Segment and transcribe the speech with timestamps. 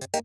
[0.00, 0.24] Thanks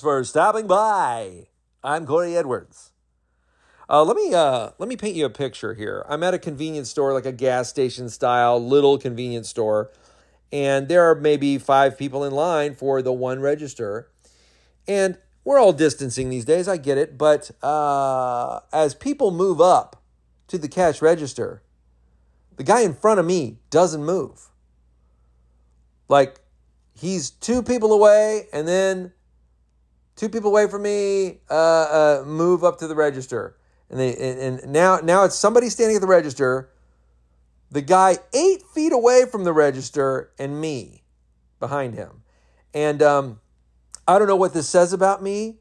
[0.00, 1.46] for stopping by.
[1.82, 2.90] I'm Corey Edwards.
[3.88, 6.04] Uh, let me uh, let me paint you a picture here.
[6.08, 9.90] I'm at a convenience store, like a gas station style little convenience store,
[10.52, 14.10] and there are maybe five people in line for the one register,
[14.86, 16.68] and we're all distancing these days.
[16.68, 20.02] I get it, but uh, as people move up
[20.48, 21.62] to the cash register,
[22.56, 24.48] the guy in front of me doesn't move.
[26.08, 26.40] Like
[26.94, 29.12] he's two people away, and then
[30.16, 33.56] two people away from me uh, uh, move up to the register
[33.90, 36.70] and they and, and now now it's somebody standing at the register
[37.70, 41.02] the guy eight feet away from the register and me
[41.60, 42.22] behind him
[42.72, 43.40] and um,
[44.06, 45.56] i don't know what this says about me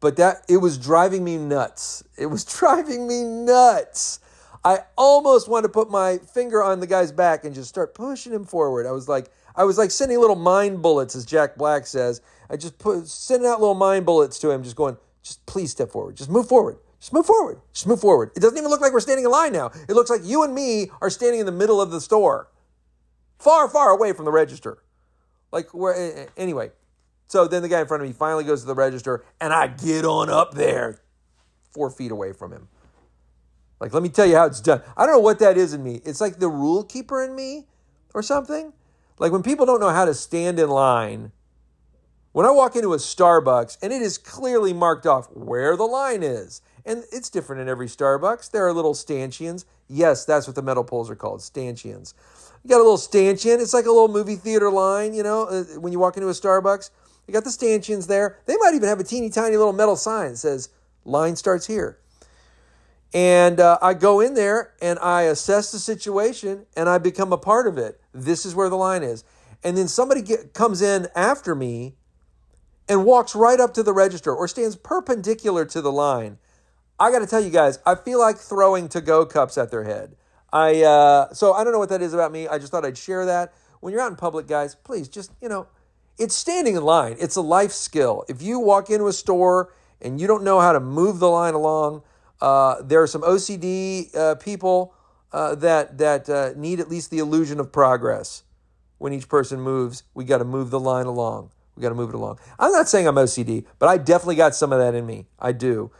[0.00, 4.20] but that it was driving me nuts it was driving me nuts
[4.64, 8.32] i almost wanted to put my finger on the guy's back and just start pushing
[8.32, 11.86] him forward i was like i was like sending little mind bullets as jack black
[11.86, 12.20] says
[12.52, 15.90] I just put sending out little mind bullets to him, just going, just please step
[15.90, 18.30] forward, just move forward, just move forward, just move forward.
[18.36, 19.70] It doesn't even look like we're standing in line now.
[19.88, 22.50] It looks like you and me are standing in the middle of the store,
[23.38, 24.82] far, far away from the register.
[25.50, 26.72] Like where anyway.
[27.32, 29.66] So then the guy in front of me finally goes to the register, and I
[29.66, 30.98] get on up there,
[31.70, 32.68] four feet away from him.
[33.80, 34.82] Like, let me tell you how it's done.
[34.98, 36.02] I don't know what that is in me.
[36.04, 37.68] It's like the rule keeper in me
[38.12, 38.74] or something.
[39.18, 41.32] Like when people don't know how to stand in line
[42.32, 46.22] when I walk into a Starbucks and it is clearly marked off where the line
[46.22, 49.64] is, and it's different in every Starbucks, there are little stanchions.
[49.88, 52.12] Yes, that's what the metal poles are called, stanchions.
[52.62, 53.58] You got a little stanchion.
[53.58, 56.32] It's like a little movie theater line, you know, uh, when you walk into a
[56.32, 56.90] Starbucks.
[57.26, 58.38] You got the stanchions there.
[58.46, 60.68] They might even have a teeny tiny little metal sign that says,
[61.04, 61.98] line starts here.
[63.14, 67.38] And uh, I go in there and I assess the situation and I become a
[67.38, 68.00] part of it.
[68.12, 69.24] This is where the line is.
[69.62, 71.94] And then somebody get, comes in after me
[72.88, 76.38] and walks right up to the register or stands perpendicular to the line,
[76.98, 79.84] I got to tell you guys, I feel like throwing to go cups at their
[79.84, 80.16] head.
[80.52, 82.46] I uh, so I don't know what that is about me.
[82.46, 83.54] I just thought I'd share that.
[83.80, 85.66] When you're out in public, guys, please just you know,
[86.18, 87.16] it's standing in line.
[87.18, 88.24] It's a life skill.
[88.28, 91.54] If you walk into a store and you don't know how to move the line
[91.54, 92.02] along,
[92.40, 94.94] uh, there are some OCD uh, people
[95.32, 98.42] uh, that that uh, need at least the illusion of progress.
[98.98, 101.50] When each person moves, we got to move the line along.
[101.76, 102.38] We got to move it along.
[102.58, 105.26] I'm not saying I'm OCD, but I definitely got some of that in me.
[105.40, 105.90] I do.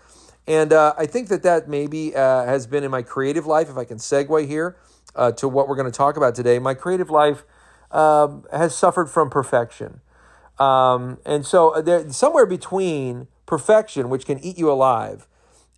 [0.46, 3.76] And uh, I think that that maybe uh, has been in my creative life, if
[3.76, 4.76] I can segue here
[5.14, 6.58] uh, to what we're going to talk about today.
[6.58, 7.44] My creative life
[7.92, 10.00] um, has suffered from perfection.
[10.58, 15.26] Um, and so uh, there, somewhere between perfection, which can eat you alive,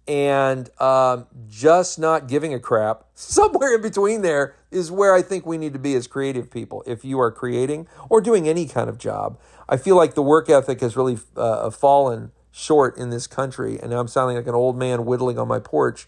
[0.07, 5.47] and um, just not giving a crap, somewhere in between there is where I think
[5.47, 6.83] we need to be as creative people.
[6.87, 9.39] If you are creating or doing any kind of job,
[9.69, 13.91] I feel like the work ethic has really uh, fallen short in this country, and
[13.91, 16.07] now I'm sounding like an old man whittling on my porch.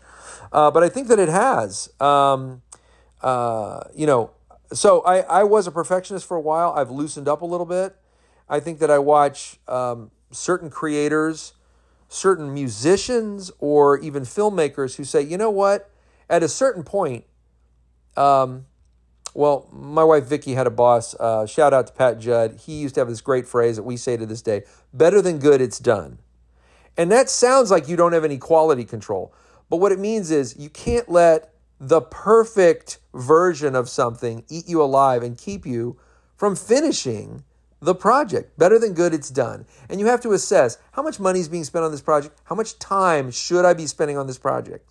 [0.53, 1.91] Uh, but I think that it has.
[2.01, 2.63] Um,
[3.23, 4.31] uh, you know,
[4.73, 6.73] so I, I was a perfectionist for a while.
[6.77, 7.97] I've loosened up a little bit.
[8.49, 11.55] I think that I watch um, certain creators,
[12.09, 15.91] certain musicians, or even filmmakers who say, you know what,
[16.29, 17.25] at a certain point,
[18.17, 18.67] um,
[19.35, 21.15] well, my wife Vicky had a boss.
[21.15, 22.61] Uh, shout out to Pat Judd.
[22.65, 24.63] He used to have this great phrase that we say to this day:
[24.95, 26.19] "Better than good, it's done."
[26.97, 29.35] And that sounds like you don't have any quality control,
[29.69, 34.83] but what it means is you can't let the perfect version of something eat you
[34.83, 35.99] alive and keep you
[36.37, 37.45] from finishing
[37.81, 38.59] the project.
[38.59, 39.67] Better than good, it's done.
[39.89, 42.55] And you have to assess how much money is being spent on this project, how
[42.55, 44.89] much time should I be spending on this project,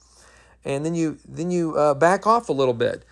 [0.63, 3.03] and then you then you uh, back off a little bit.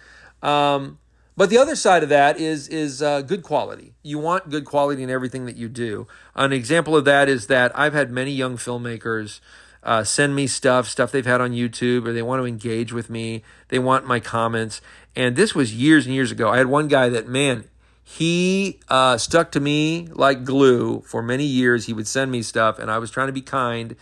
[0.42, 1.00] Um,
[1.36, 3.94] but the other side of that is is uh, good quality.
[4.04, 6.08] You want good quality in everything that you do.
[6.36, 9.40] An example of that is that I've had many young filmmakers
[9.84, 13.10] uh, send me stuff, stuff they've had on YouTube, or they want to engage with
[13.10, 13.44] me.
[13.70, 14.82] They want my comments.
[15.16, 16.50] And this was years and years ago.
[16.50, 17.66] I had one guy that, man,
[18.04, 21.86] he uh, stuck to me like glue for many years.
[21.86, 23.96] He would send me stuff, and I was trying to be kind.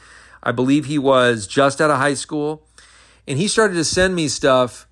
[0.44, 2.64] I believe he was just out of high school,
[3.28, 4.88] and he started to send me stuff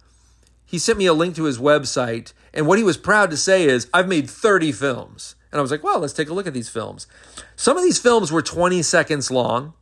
[0.70, 2.34] he sent me a link to his website.
[2.54, 5.34] And what he was proud to say is, I've made 30 films.
[5.52, 7.08] And I was like, well, let's take a look at these films.
[7.56, 9.74] Some of these films were 20 seconds long.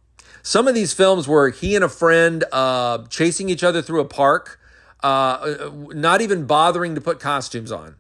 [0.48, 4.06] Some of these films were he and a friend uh, chasing each other through a
[4.06, 4.62] park,
[5.04, 7.96] uh, not even bothering to put costumes on.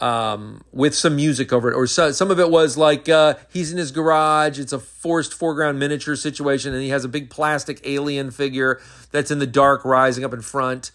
[0.00, 3.72] um, with some music over it, or so, some of it was like uh, he's
[3.72, 4.58] in his garage.
[4.58, 8.80] It's a forced foreground miniature situation, and he has a big plastic alien figure
[9.10, 10.90] that's in the dark, rising up in front,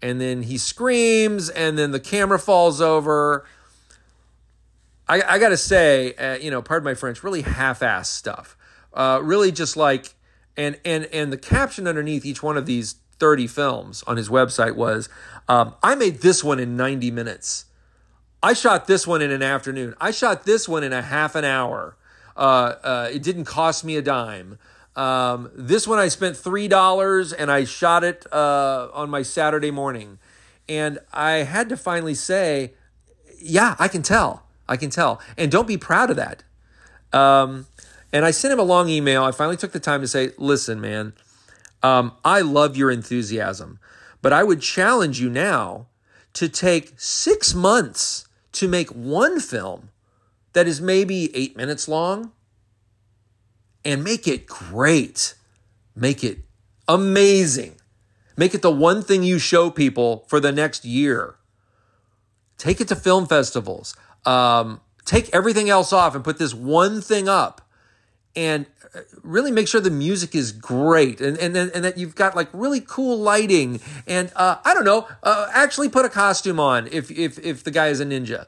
[0.00, 3.44] and then he screams, and then the camera falls over.
[5.08, 8.56] I, I got to say, uh, you know, pardon my French, really half-ass stuff.
[8.92, 10.14] Uh, really, just like,
[10.56, 14.76] and and and the caption underneath each one of these 30 films on his website
[14.76, 15.08] was,
[15.48, 17.66] um, "I made this one in 90 minutes."
[18.42, 19.94] I shot this one in an afternoon.
[20.00, 21.96] I shot this one in a half an hour.
[22.36, 24.58] Uh, uh, it didn't cost me a dime.
[24.94, 29.70] Um, this one I spent three dollars and I shot it uh, on my Saturday
[29.70, 30.18] morning,
[30.68, 32.72] and I had to finally say,
[33.38, 34.46] "Yeah, I can tell.
[34.68, 36.44] I can tell." And don't be proud of that.
[37.12, 37.66] Um,
[38.12, 39.24] and I sent him a long email.
[39.24, 41.12] I finally took the time to say, "Listen, man,
[41.82, 43.78] um, I love your enthusiasm,
[44.22, 45.86] but I would challenge you now
[46.34, 48.26] to take six months."
[48.56, 49.90] to make one film
[50.54, 52.32] that is maybe eight minutes long
[53.84, 55.34] and make it great.
[55.94, 56.38] Make it
[56.88, 57.76] amazing.
[58.34, 61.36] Make it the one thing you show people for the next year.
[62.56, 63.94] Take it to film festivals.
[64.24, 67.60] Um, take everything else off and put this one thing up
[68.36, 72.36] and uh, really make sure the music is great and, and, and that you've got
[72.36, 76.86] like really cool lighting and uh, I don't know, uh, actually put a costume on
[76.92, 78.46] if, if, if the guy is a ninja.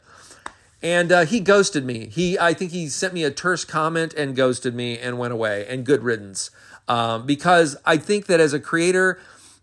[0.81, 2.07] And uh, he ghosted me.
[2.07, 5.67] He, I think he sent me a terse comment and ghosted me and went away.
[5.69, 6.53] And good riddance,
[6.87, 9.19] um, because I think that as a creator,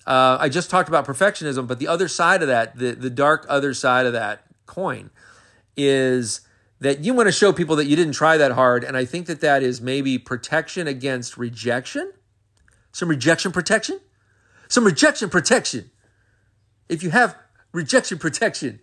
[0.05, 3.45] uh, I just talked about perfectionism, but the other side of that, the the dark
[3.49, 5.09] other side of that coin,
[5.77, 6.41] is
[6.79, 8.83] that you want to show people that you didn't try that hard.
[8.83, 12.11] And I think that that is maybe protection against rejection,
[12.91, 13.99] some rejection protection,
[14.67, 15.91] some rejection protection.
[16.89, 17.35] If you have
[17.71, 18.81] rejection protection,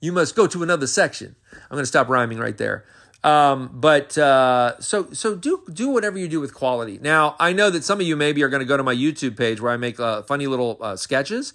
[0.00, 1.36] you must go to another section.
[1.52, 2.84] I'm going to stop rhyming right there.
[3.22, 6.98] Um, but uh, so so do do whatever you do with quality.
[7.00, 9.38] Now I know that some of you maybe are going to go to my YouTube
[9.38, 11.54] page where I make uh, funny little uh, sketches,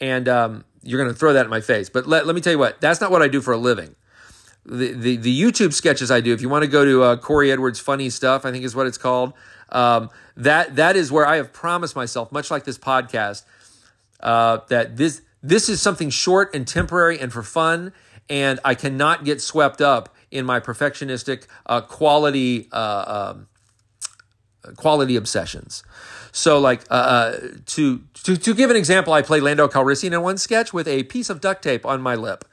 [0.00, 1.88] and um, you're going to throw that in my face.
[1.88, 3.94] But let, let me tell you what, that's not what I do for a living.
[4.66, 7.50] The, the, the YouTube sketches I do, if you want to go to uh, Corey
[7.50, 9.32] Edwards Funny Stuff, I think is what it's called.
[9.70, 13.44] Um, that that is where I have promised myself, much like this podcast,
[14.20, 17.92] uh, that this this is something short and temporary and for fun,
[18.28, 23.46] and I cannot get swept up in my perfectionistic uh, quality uh, um,
[24.76, 25.82] quality obsessions.
[26.32, 30.22] So, like uh, uh, to to to give an example, I play Lando Calrissian in
[30.22, 32.44] one sketch with a piece of duct tape on my lip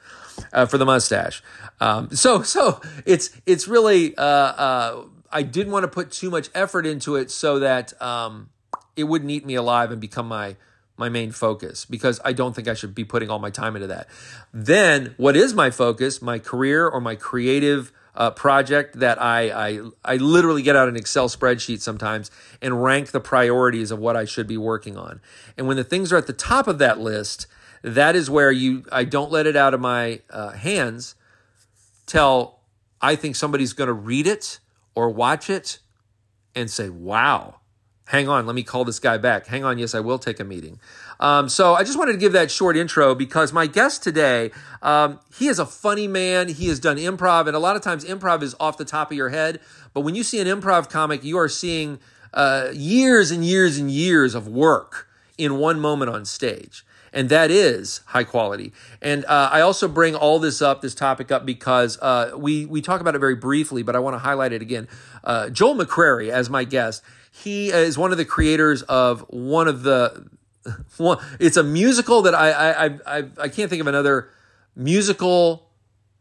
[0.52, 1.42] uh, for the mustache.
[1.80, 6.48] Um, so so it's it's really uh, uh, I didn't want to put too much
[6.54, 8.50] effort into it so that um,
[8.96, 10.56] it wouldn't eat me alive and become my
[10.96, 13.86] my main focus because I don't think I should be putting all my time into
[13.86, 14.08] that.
[14.52, 16.20] Then, what is my focus?
[16.20, 20.96] My career or my creative uh, project that I, I I literally get out an
[20.96, 25.20] Excel spreadsheet sometimes and rank the priorities of what I should be working on.
[25.56, 27.46] And when the things are at the top of that list,
[27.82, 31.14] that is where you I don't let it out of my uh, hands
[32.06, 32.58] till
[33.00, 34.58] I think somebody's going to read it
[34.96, 35.78] or watch it
[36.56, 37.57] and say, "Wow."
[38.08, 39.46] Hang on, let me call this guy back.
[39.46, 40.80] Hang on, yes, I will take a meeting.
[41.20, 44.50] Um, so I just wanted to give that short intro because my guest today,
[44.82, 46.48] um, he is a funny man.
[46.48, 49.16] He has done improv, and a lot of times improv is off the top of
[49.16, 49.60] your head.
[49.92, 51.98] But when you see an improv comic, you are seeing
[52.32, 56.84] uh, years and years and years of work in one moment on stage.
[57.12, 58.72] And that is high quality.
[59.00, 62.82] And uh, I also bring all this up, this topic up, because uh, we we
[62.82, 64.88] talk about it very briefly, but I want to highlight it again.
[65.24, 67.02] Uh, Joel McCrary, as my guest,
[67.38, 70.28] he uh, is one of the creators of one of the
[70.96, 71.18] one.
[71.38, 74.30] It's a musical that I I I I can't think of another
[74.74, 75.70] musical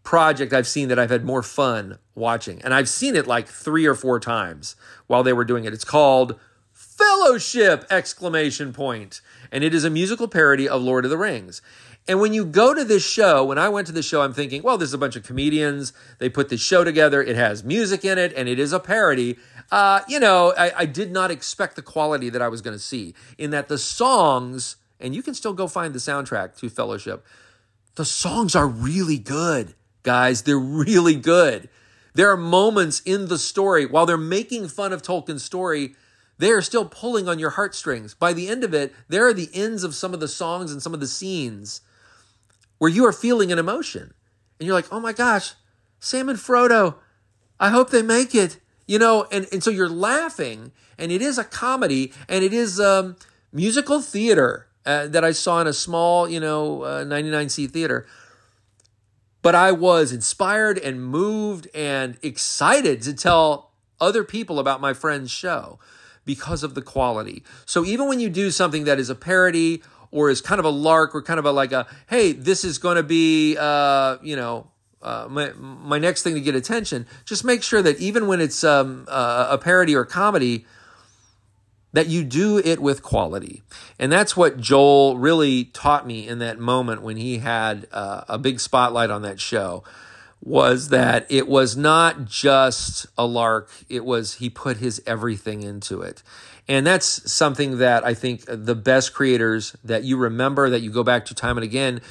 [0.04, 3.86] project I've seen that I've had more fun watching, and I've seen it like three
[3.86, 4.76] or four times
[5.08, 5.74] while they were doing it.
[5.74, 6.40] It's called
[6.72, 7.86] Fellowship!
[7.90, 9.22] Exclamation point,
[9.52, 11.62] and it is a musical parody of Lord of the Rings.
[12.08, 14.64] And when you go to this show, when I went to the show, I'm thinking,
[14.64, 15.92] well, there's a bunch of comedians.
[16.20, 17.22] They put this show together.
[17.22, 19.38] It has music in it, and it is a parody.
[19.72, 22.84] Uh, you know, I, I did not expect the quality that I was going to
[22.84, 27.26] see in that the songs, and you can still go find the soundtrack to Fellowship.
[27.96, 30.44] The songs are really good, guys.
[30.44, 31.70] They're really good.
[32.14, 35.96] There are moments in the story while they're making fun of Tolkien's story
[36.38, 38.14] they are still pulling on your heartstrings.
[38.14, 40.82] By the end of it, there are the ends of some of the songs and
[40.82, 41.82] some of the scenes
[42.78, 44.14] where you are feeling an emotion.
[44.60, 45.54] And you're like, oh my gosh,
[46.00, 46.96] Sam and Frodo,
[47.60, 48.60] I hope they make it.
[48.88, 52.79] You know, and, and so you're laughing, and it is a comedy, and it is
[52.79, 53.17] um,
[53.51, 58.08] musical theater uh, that I saw in a small, you know, uh, 99 seat theater.
[59.41, 65.32] but I was inspired and moved and excited to tell other people about my friend's
[65.32, 65.79] show
[66.25, 67.44] because of the quality.
[67.65, 70.70] So even when you do something that is a parody or is kind of a
[70.70, 74.36] lark or kind of a like a hey, this is going to be uh, you
[74.36, 74.67] know
[75.01, 77.06] uh, my my next thing to get attention.
[77.25, 80.66] Just make sure that even when it's um, uh, a parody or comedy,
[81.94, 83.63] that you do it with quality,
[84.00, 88.38] and that's what Joel really taught me in that moment when he had uh, a
[88.38, 89.84] big spotlight on that show.
[90.44, 96.01] Was that it was not just a lark, it was he put his everything into
[96.01, 96.22] it.
[96.68, 101.04] And that's something that I think the best creators that you remember, that you go
[101.04, 102.01] back to time and again,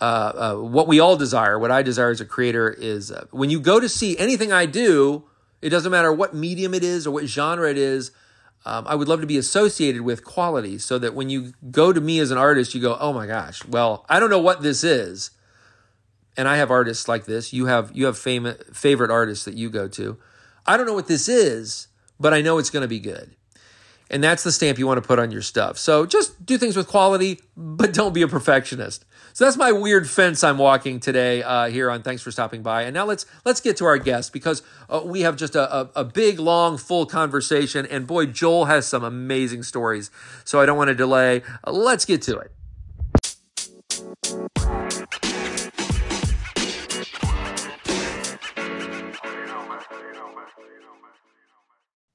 [0.00, 3.50] uh, uh, what we all desire, what I desire as a creator is uh, when
[3.50, 5.24] you go to see anything I do,
[5.60, 8.10] it doesn't matter what medium it is or what genre it is.
[8.64, 12.00] Um, I would love to be associated with quality so that when you go to
[12.00, 14.84] me as an artist, you go, oh my gosh, well, I don't know what this
[14.84, 15.30] is.
[16.36, 17.52] And I have artists like this.
[17.52, 20.18] You have you have fam- favorite artists that you go to.
[20.64, 21.88] I don't know what this is,
[22.18, 23.34] but I know it's going to be good.
[24.10, 25.78] And that's the stamp you want to put on your stuff.
[25.78, 29.04] So just do things with quality, but don't be a perfectionist.
[29.32, 32.82] So that's my weird fence I'm walking today uh, here on Thanks for Stopping By.
[32.82, 35.90] And now let's let's get to our guest because uh, we have just a, a,
[35.96, 37.86] a, big, long, full conversation.
[37.86, 40.10] And boy, Joel has some amazing stories.
[40.44, 41.42] So I don't want to delay.
[41.64, 42.50] Uh, let's get to it.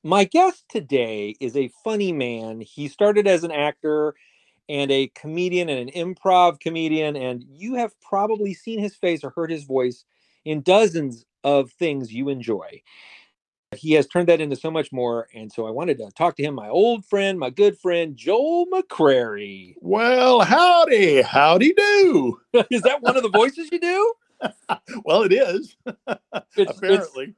[0.05, 2.62] My guest today is a funny man.
[2.62, 4.13] He started as an actor
[4.69, 9.31] and a comedian and an improv comedian, and you have probably seen his face or
[9.31, 10.05] heard his voice
[10.45, 12.83] in dozens of things you enjoy.
[13.75, 16.43] He has turned that into so much more, and so I wanted to talk to
[16.43, 19.74] him, my old friend, my good friend, Joel McCrary.
[19.81, 22.39] Well, howdy, howdy do.
[22.69, 24.13] is that one of the voices you do?
[25.03, 25.75] well, it is.
[26.57, 27.24] It's, Apparently.
[27.25, 27.33] It's,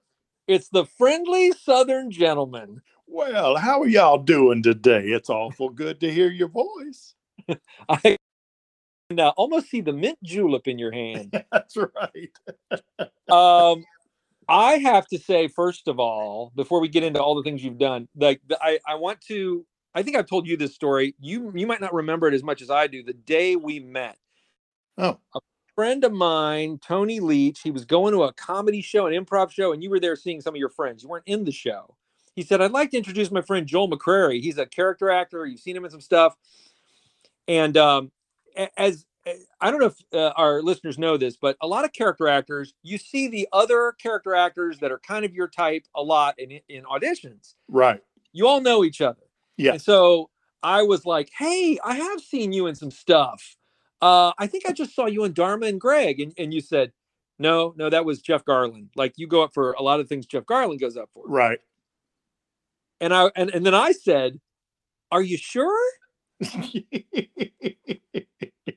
[0.48, 2.82] it's the friendly Southern gentleman.
[3.06, 5.04] Well, how are y'all doing today?
[5.06, 7.16] It's awful good to hear your voice.
[7.90, 8.18] I
[9.10, 11.32] can uh, almost see the mint julep in your hand.
[11.52, 12.32] That's right.
[13.30, 13.84] um,
[14.50, 17.78] I have to say, first of all, before we get into all the things you've
[17.78, 19.66] done, like I, I want to.
[19.94, 21.16] I think I've told you this story.
[21.20, 23.04] You you might not remember it as much as I do.
[23.04, 24.18] The day we met.
[24.98, 25.20] Oh.
[25.78, 29.74] Friend of mine, Tony Leach, he was going to a comedy show, an improv show,
[29.74, 31.04] and you were there seeing some of your friends.
[31.04, 31.96] You weren't in the show.
[32.36, 34.42] He said, I'd like to introduce my friend Joel McCrary.
[34.42, 35.46] He's a character actor.
[35.46, 36.36] You've seen him in some stuff.
[37.48, 38.12] And um,
[38.76, 39.06] as
[39.62, 42.74] I don't know if uh, our listeners know this, but a lot of character actors,
[42.82, 46.60] you see the other character actors that are kind of your type a lot in,
[46.70, 47.54] in auditions.
[47.68, 48.02] Right.
[48.34, 49.22] You all know each other.
[49.58, 49.74] Yeah.
[49.74, 50.32] And so
[50.64, 53.57] I was like, hey, I have seen you in some stuff
[54.02, 56.92] uh, I think I just saw you and Dharma and Greg, and, and you said,
[57.40, 58.88] no, no, that was Jeff Garlin.
[58.96, 61.24] Like you go up for a lot of things Jeff Garlin goes up for.
[61.28, 61.60] Right.
[63.00, 64.40] And I and, and then I said,
[65.12, 65.80] Are you sure?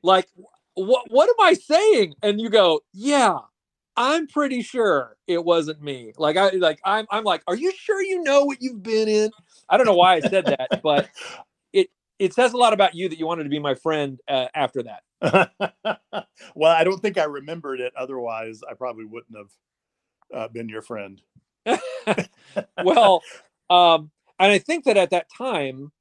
[0.03, 0.29] like
[0.75, 2.15] what what am I saying?
[2.23, 3.39] And you go, Yeah,
[3.97, 6.13] I'm pretty sure it wasn't me.
[6.19, 9.31] Like I like I'm I'm like, Are you sure you know what you've been in?
[9.71, 11.09] I don't know why I said that, but
[12.21, 14.83] it says a lot about you that you wanted to be my friend uh, after
[14.83, 15.03] that.
[16.55, 17.95] well, I don't think I remembered it.
[17.97, 19.51] Otherwise, I probably wouldn't have
[20.33, 21.21] uh, been your friend.
[22.85, 23.23] well,
[23.71, 25.93] um, and I think that at that time,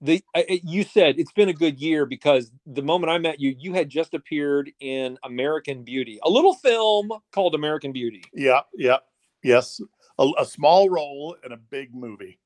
[0.00, 3.54] the uh, you said it's been a good year because the moment I met you,
[3.58, 8.22] you had just appeared in American Beauty, a little film called American Beauty.
[8.32, 8.98] Yeah, yeah,
[9.42, 9.82] yes,
[10.18, 12.38] a, a small role in a big movie.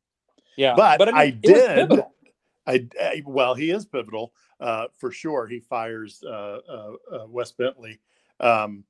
[0.56, 2.02] Yeah, but, but I, mean, I did.
[2.66, 5.46] I, I, well, he is pivotal uh, for sure.
[5.46, 8.00] He fires uh, uh, uh Wes Bentley,
[8.40, 8.84] um,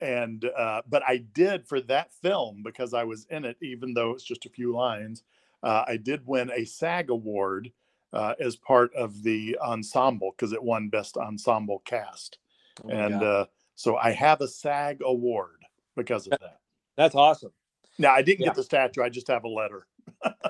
[0.00, 4.12] and uh, but I did for that film because I was in it, even though
[4.12, 5.22] it's just a few lines.
[5.62, 7.70] Uh, I did win a SAG award
[8.12, 12.38] as part of the ensemble because it won Best Ensemble Cast,
[12.84, 15.64] oh and so I have a SAG award
[15.96, 16.58] because of that.
[16.96, 17.52] That's awesome.
[17.98, 18.46] Now I didn't yeah.
[18.46, 19.86] get the statue; I just have a letter.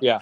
[0.00, 0.20] yeah,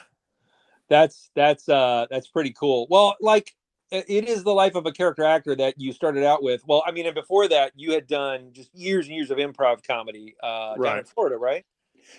[0.88, 2.86] that's that's uh that's pretty cool.
[2.90, 3.54] Well, like
[3.90, 6.62] it is the life of a character actor that you started out with.
[6.66, 9.86] Well, I mean, and before that, you had done just years and years of improv
[9.86, 10.90] comedy uh, right.
[10.90, 11.64] down in Florida, right?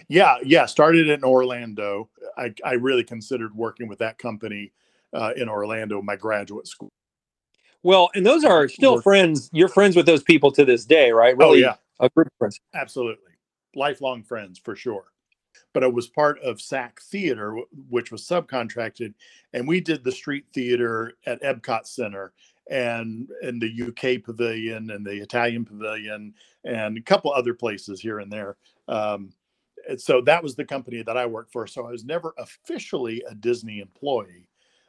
[0.08, 0.66] Yeah, yeah.
[0.66, 2.10] Started in Orlando.
[2.38, 4.72] I, I really considered working with that company
[5.14, 6.92] uh, in Orlando, my graduate school.
[7.84, 9.50] Well, and those are still friends.
[9.54, 11.36] You're friends with those people to this day, right?
[11.36, 12.60] Oh, really, oh yeah, a group of friends.
[12.74, 13.34] Absolutely,
[13.76, 15.06] lifelong friends for sure
[15.74, 17.58] but it was part of SAK Theater,
[17.90, 19.14] which was subcontracted,
[19.54, 22.34] and we did the street theater at Epcot Center
[22.70, 26.34] and in the UK pavilion and the Italian pavilion
[26.66, 28.58] and a couple other places here and there.
[28.88, 29.32] Um,
[29.88, 31.66] and so that was the company that I worked for.
[31.66, 34.48] So I was never officially a Disney employee,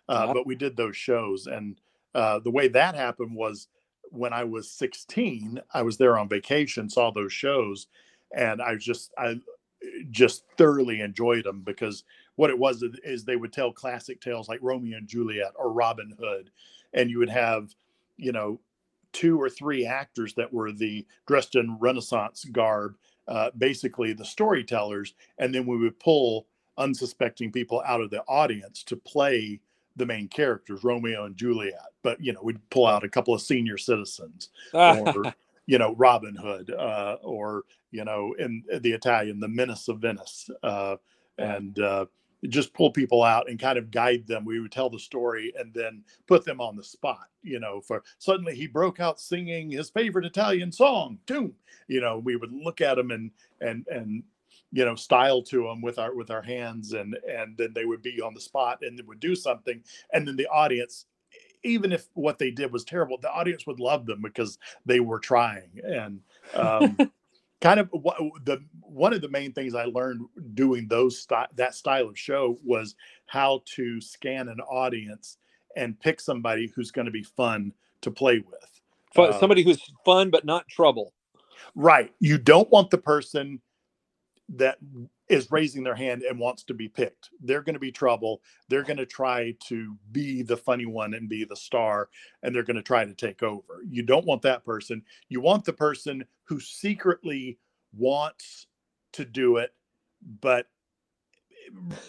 [0.09, 1.47] uh, but we did those shows.
[1.47, 1.81] And
[2.15, 3.69] uh, the way that happened was
[4.11, 7.87] when I was 16, I was there on vacation, saw those shows,
[8.37, 9.41] and I just I
[10.11, 12.05] just thoroughly enjoyed them because
[12.37, 16.15] what it was is they would tell classic tales like Romeo and Juliet or Robin
[16.19, 16.51] Hood,
[16.95, 17.75] and you would have,
[18.17, 18.61] you know,
[19.13, 22.97] two or three actors that were the dressed in Renaissance garb,
[23.29, 26.47] uh, basically the storytellers, and then we would pull
[26.79, 29.61] unsuspecting people out of the audience to play
[29.97, 31.93] the main characters, Romeo and Juliet.
[32.03, 34.49] But you know, we'd pull out a couple of senior citizens,
[35.15, 35.35] or
[35.71, 37.63] you know, Robin Hood, uh, or
[37.93, 40.97] you know, in the Italian, the Menace of Venice, uh,
[41.39, 42.07] and uh,
[42.49, 44.45] just pull people out and kind of guide them.
[44.45, 47.29] We would tell the story and then put them on the spot.
[47.45, 51.55] You know, for suddenly he broke out singing his favorite Italian song, tune.
[51.87, 54.25] You know, we would look at him and and and
[54.73, 58.03] you know style to them with our with our hands and and then they would
[58.03, 59.81] be on the spot and they would do something
[60.13, 61.07] and then the audience
[61.63, 65.19] even if what they did was terrible the audience would love them because they were
[65.19, 66.21] trying and
[66.55, 66.97] um,
[67.61, 70.23] kind of what the one of the main things I learned
[70.55, 72.95] doing those that style of show was
[73.27, 75.39] how to scan an audience
[75.77, 78.81] and pick somebody who's going to be fun to play with.
[79.15, 81.13] Fun, um, somebody who's fun but not trouble.
[81.75, 82.13] Right.
[82.19, 83.61] You don't want the person
[84.57, 84.79] that
[85.31, 87.31] is raising their hand and wants to be picked.
[87.41, 88.43] They're going to be trouble.
[88.69, 92.09] They're going to try to be the funny one and be the star,
[92.43, 93.85] and they're going to try to take over.
[93.89, 95.03] You don't want that person.
[95.29, 97.59] You want the person who secretly
[97.97, 98.67] wants
[99.13, 99.73] to do it,
[100.41, 100.67] but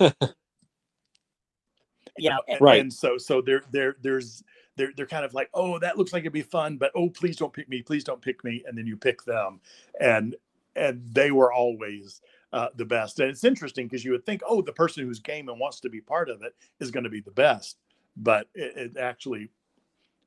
[2.18, 2.80] yeah, and, right.
[2.80, 4.42] And so, so there, there, there's,
[4.76, 7.36] they're, they're kind of like, oh, that looks like it'd be fun, but oh, please
[7.36, 9.60] don't pick me, please don't pick me, and then you pick them,
[10.00, 10.36] and
[10.76, 12.20] and they were always
[12.52, 13.20] uh, the best.
[13.20, 15.88] And it's interesting because you would think, oh, the person who's game and wants to
[15.88, 17.78] be part of it is going to be the best,
[18.16, 19.50] but it, it actually,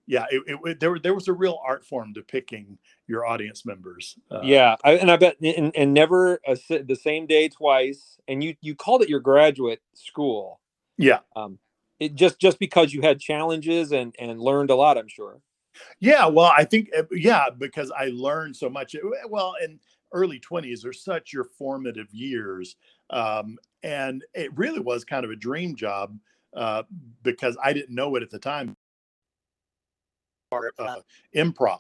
[0.06, 4.18] yeah, it, it, there there was a real art form to picking your audience members.
[4.30, 8.20] Uh, yeah, I, and I bet and, and never a, the same day twice.
[8.28, 10.60] And you you called it your graduate school.
[10.98, 11.20] Yeah.
[11.36, 11.58] Um,
[12.00, 15.40] it just just because you had challenges and and learned a lot, I'm sure.
[16.00, 18.96] Yeah, well, I think uh, yeah, because I learned so much.
[19.30, 19.80] Well, and
[20.14, 22.76] early 20s are such your formative years.
[23.10, 26.18] Um, and it really was kind of a dream job
[26.56, 26.84] uh,
[27.24, 28.76] because I didn't know it at the time.
[30.52, 30.98] Uh,
[31.36, 31.80] improv.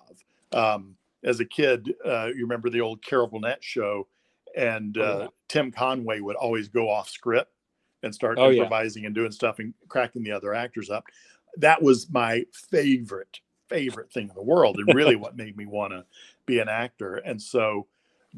[0.51, 4.07] Um, as a kid, uh, you remember the old Carol Burnett show,
[4.55, 5.25] and oh, yeah.
[5.25, 7.51] Uh, Tim Conway would always go off script
[8.01, 9.07] and start oh, improvising yeah.
[9.07, 11.05] and doing stuff and cracking the other actors up.
[11.57, 15.93] That was my favorite, favorite thing in the world, and really what made me want
[15.93, 16.03] to
[16.45, 17.15] be an actor.
[17.17, 17.87] And so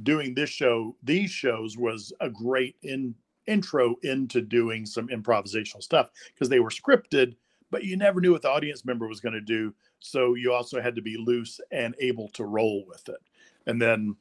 [0.04, 3.16] doing this show, these shows was a great in,
[3.48, 7.36] intro into doing some improvisational stuff because they were scripted,
[7.72, 9.74] but you never knew what the audience member was going to do.
[10.00, 13.22] So you also had to be loose and able to roll with it.
[13.68, 14.16] And then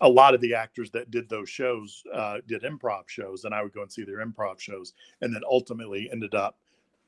[0.00, 3.62] a lot of the actors that did those shows uh, did improv shows, and I
[3.62, 6.56] would go and see their improv shows, and then ultimately ended up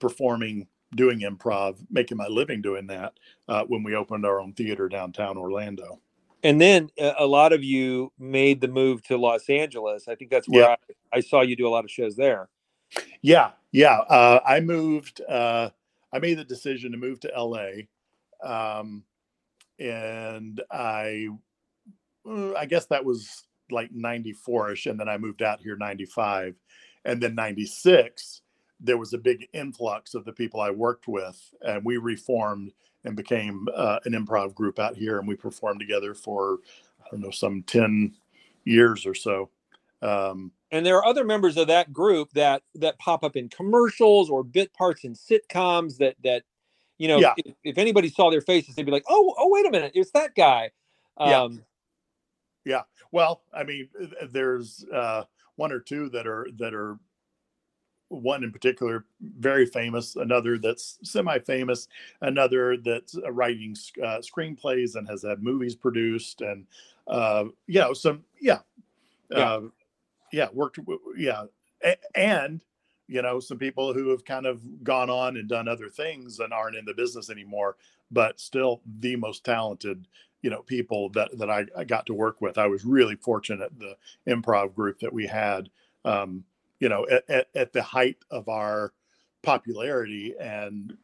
[0.00, 3.14] performing, doing improv, making my living doing that
[3.48, 6.00] uh, when we opened our own theater downtown Orlando
[6.42, 10.08] and then uh, a lot of you made the move to Los Angeles.
[10.08, 10.76] I think that's where yeah.
[11.12, 12.48] I, I, saw you do a lot of shows there.
[13.22, 13.98] Yeah, yeah.
[13.98, 15.20] Uh, I moved.
[15.28, 15.70] Uh,
[16.12, 17.82] I made the decision to move to LA,
[18.42, 19.04] um,
[19.78, 21.28] and I,
[22.28, 26.56] uh, I guess that was like '94ish, and then I moved out here '95,
[27.04, 28.42] and then '96.
[28.82, 32.72] There was a big influx of the people I worked with, and we reformed
[33.04, 36.58] and became uh, an improv group out here, and we performed together for
[37.00, 38.14] I don't know some ten
[38.64, 39.50] years or so.
[40.02, 44.30] Um, and there are other members of that group that that pop up in commercials
[44.30, 46.44] or bit parts in sitcoms that that
[46.98, 47.34] you know yeah.
[47.36, 50.10] if, if, anybody saw their faces they'd be like oh oh wait a minute it's
[50.12, 50.70] that guy
[51.18, 51.62] um,
[52.64, 53.88] yeah yeah well i mean
[54.30, 55.24] there's uh,
[55.56, 56.98] one or two that are that are
[58.10, 59.04] one in particular
[59.38, 61.88] very famous another that's semi-famous
[62.20, 66.66] another that's uh, writing uh, screenplays and has had movies produced and
[67.08, 68.58] uh you know some yeah.
[69.30, 69.60] Yeah, uh,
[70.32, 70.78] yeah worked
[71.16, 71.44] yeah.
[71.84, 72.64] A- and
[73.06, 76.52] you know some people who have kind of gone on and done other things and
[76.52, 77.76] aren't in the business anymore
[78.10, 80.06] but still the most talented
[80.42, 82.58] you know people that that I, I got to work with.
[82.58, 83.96] I was really fortunate the
[84.28, 85.70] improv group that we had
[86.04, 86.44] um,
[86.80, 88.92] you know, at, at, at the height of our
[89.42, 90.94] popularity and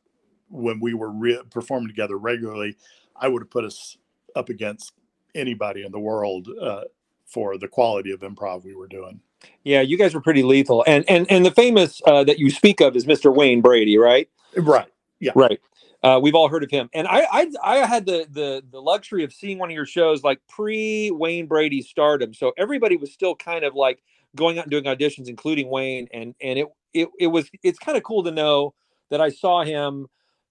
[0.48, 2.76] when we were re- performing together regularly,
[3.16, 3.96] I would have put us
[4.34, 4.92] up against
[5.34, 6.82] anybody in the world uh,
[7.24, 9.20] for the quality of improv we were doing.
[9.64, 12.80] Yeah, you guys were pretty lethal, and and and the famous uh, that you speak
[12.80, 13.34] of is Mr.
[13.34, 14.28] Wayne Brady, right?
[14.56, 14.88] Right.
[15.20, 15.32] Yeah.
[15.34, 15.60] Right.
[16.06, 19.24] Uh, we've all heard of him, and I, I I had the the the luxury
[19.24, 23.34] of seeing one of your shows like pre Wayne Brady stardom, so everybody was still
[23.34, 24.02] kind of like
[24.36, 27.98] going out and doing auditions, including Wayne, and and it it it was it's kind
[27.98, 28.74] of cool to know
[29.10, 30.06] that I saw him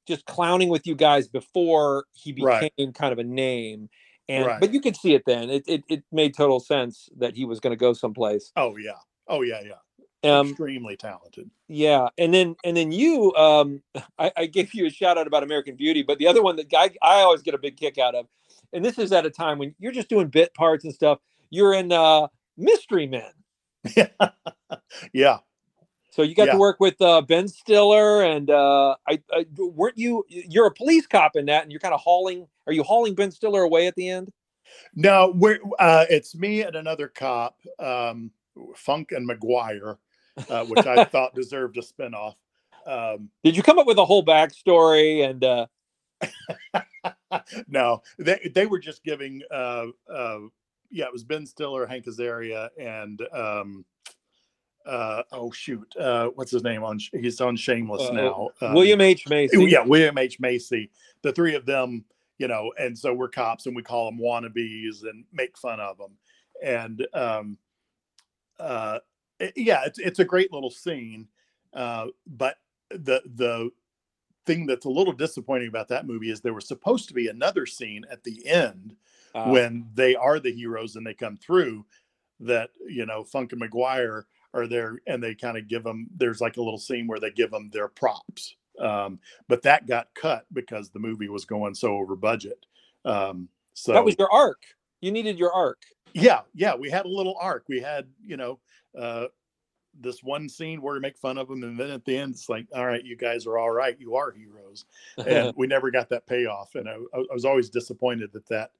[0.07, 2.93] just clowning with you guys before he became Right.
[2.93, 3.89] kind of a name,
[4.27, 4.59] and Right.
[4.59, 5.49] but you could see it then.
[5.49, 8.51] It it, it made total sense that he was going to go someplace.
[8.57, 8.99] Oh yeah.
[9.27, 9.61] Oh yeah.
[9.61, 9.79] Yeah.
[10.25, 11.49] Um, Extremely talented.
[11.67, 13.81] yeah, and then and then you, um,
[14.19, 16.69] I, I gave you a shout out about American Beauty, but the other one that
[16.69, 18.27] guy I always get a big kick out of,
[18.73, 21.19] and this is at a time when you're just doing bit parts and stuff.
[21.49, 23.31] You're in uh, Mystery Men,
[25.13, 25.37] yeah.
[26.11, 26.53] so you got Yeah.
[26.53, 30.23] to work with uh, Ben Stiller, and uh, I, I weren't you?
[30.29, 32.47] You're a police cop in that, and you're kind of hauling.
[32.67, 34.31] Are you hauling Ben Stiller away at the end?
[34.95, 38.31] No, we're uh, it's me and another cop, um,
[38.75, 39.97] Funk and McGuire,
[40.49, 42.35] uh, which I thought deserved a spinoff.
[42.85, 45.27] Um, Did you come up with a whole backstory?
[45.27, 45.65] And uh,
[47.67, 49.41] no, they they were just giving.
[49.51, 50.39] Uh, uh,
[50.91, 53.85] yeah, it was Ben Stiller, Hank Azaria, and um,
[54.85, 56.99] uh, oh shoot, uh, what's his name on?
[57.13, 58.49] He's on Shameless Uh, now.
[58.61, 59.65] Um, William H Macy?
[59.65, 60.91] Yeah, William H Macy.
[61.23, 62.05] The three of them,
[62.37, 65.97] you know, and so we're cops and we call them wannabes and make fun of
[65.97, 66.11] them.
[66.63, 67.57] And um,
[68.59, 68.99] uh,
[69.39, 71.27] it- yeah, it's it's a great little scene.
[71.73, 72.57] Uh, but
[72.89, 73.69] the the
[74.45, 77.65] thing that's a little disappointing about that movie is there was supposed to be another
[77.65, 78.95] scene at the end
[79.33, 81.83] Uh, when they are the heroes and they come through
[82.39, 86.41] that you know funk and mcguire are there and they kind of give them there's
[86.41, 90.45] like a little scene where they give them their props um, but that got cut
[90.53, 92.65] because the movie was going so over budget
[93.05, 94.61] um, so that was your arc.
[95.01, 95.81] You needed your arc.
[96.13, 98.59] yeah yeah we had a little arc we had you know
[98.97, 99.27] uh,
[99.99, 102.49] this one scene where we make fun of them and then at the end it's
[102.49, 104.85] like all right you guys are all right you are heroes
[105.25, 106.75] and we never got that payoff.
[106.75, 108.71] And I, I was always disappointed that that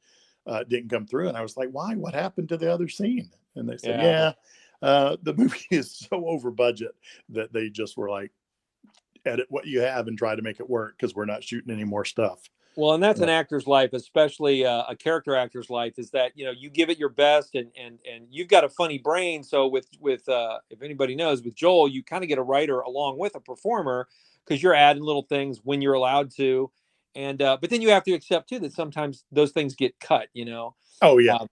[0.47, 1.29] uh, didn't come through.
[1.29, 1.95] And I was like, why?
[1.95, 3.29] What happened to the other scene?
[3.55, 4.33] And they said, Yeah.
[4.81, 6.95] yeah, uh, the movie is so over budget
[7.29, 8.31] that they just were like,
[9.25, 11.83] edit what you have and try to make it work because we're not shooting any
[11.83, 12.47] more stuff.
[12.77, 16.45] Well, and that's an actor's life, especially uh, a character actor's life, is that you
[16.45, 19.43] know you give it your best, and and and you've got a funny brain.
[19.43, 22.81] So with with uh, if anybody knows, with Joel, you kind of get a writer
[22.81, 24.07] along with a performer
[24.45, 26.71] because you're adding little things when you're allowed to,
[27.15, 30.27] and uh, but then you have to accept too that sometimes those things get cut,
[30.33, 31.35] you know, Oh, yeah.
[31.35, 31.47] Um,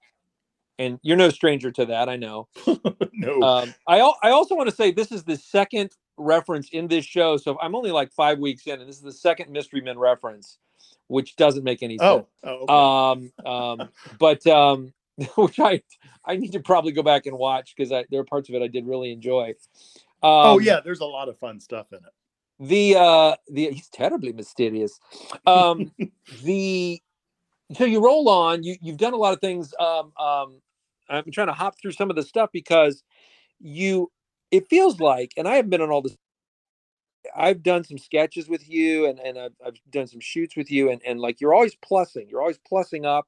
[0.80, 2.10] and you're no stranger to that.
[2.10, 2.48] I know.
[3.14, 3.42] no.
[3.42, 7.38] Um, I I also want to say this is the second reference in this show,
[7.38, 10.58] so I'm only like five weeks in, and this is the second Mystery Men reference,
[11.08, 12.26] which doesn't make any sense.
[12.44, 13.46] oh, oh okay.
[13.46, 13.90] um um
[14.20, 14.94] but um
[15.36, 15.82] which i
[16.26, 18.68] i need to probably go back and watch because there are parts of it i
[18.68, 19.54] did really enjoy
[20.24, 20.80] um oh, yeah.
[20.80, 22.68] There's a lot of fun stuff in it.
[22.68, 25.00] the uh the he's terribly mysterious
[25.46, 25.92] um
[26.44, 27.02] the
[27.76, 30.62] so you roll on you you've done a lot of things um um
[31.10, 33.04] i'm trying to hop through some of the stuff because
[33.60, 34.12] you
[34.52, 36.16] it feels like and i haven't been on all this
[37.36, 40.90] i've done some sketches with you and and i've, I've done some shoots with you
[40.90, 43.28] and and like you're always plussing you're always plussing up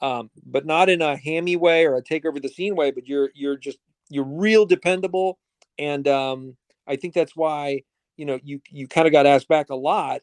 [0.00, 3.06] um but not in a hammy way or a take over the scene way but
[3.06, 3.78] you're you're just
[4.10, 5.38] you're real dependable
[5.78, 7.82] and um i think that's why
[8.16, 10.20] you know you you kind of got asked back a lot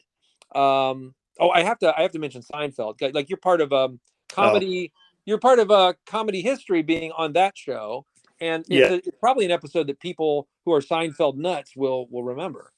[0.55, 3.99] um oh i have to i have to mention seinfeld Like- you're part of um
[4.29, 4.91] comedy
[5.25, 8.05] you're part of uh comedy history being on that show
[8.41, 8.91] and it's, Yeah.
[8.91, 12.71] a- it's probably an episode that people who are seinfeld nuts will will remember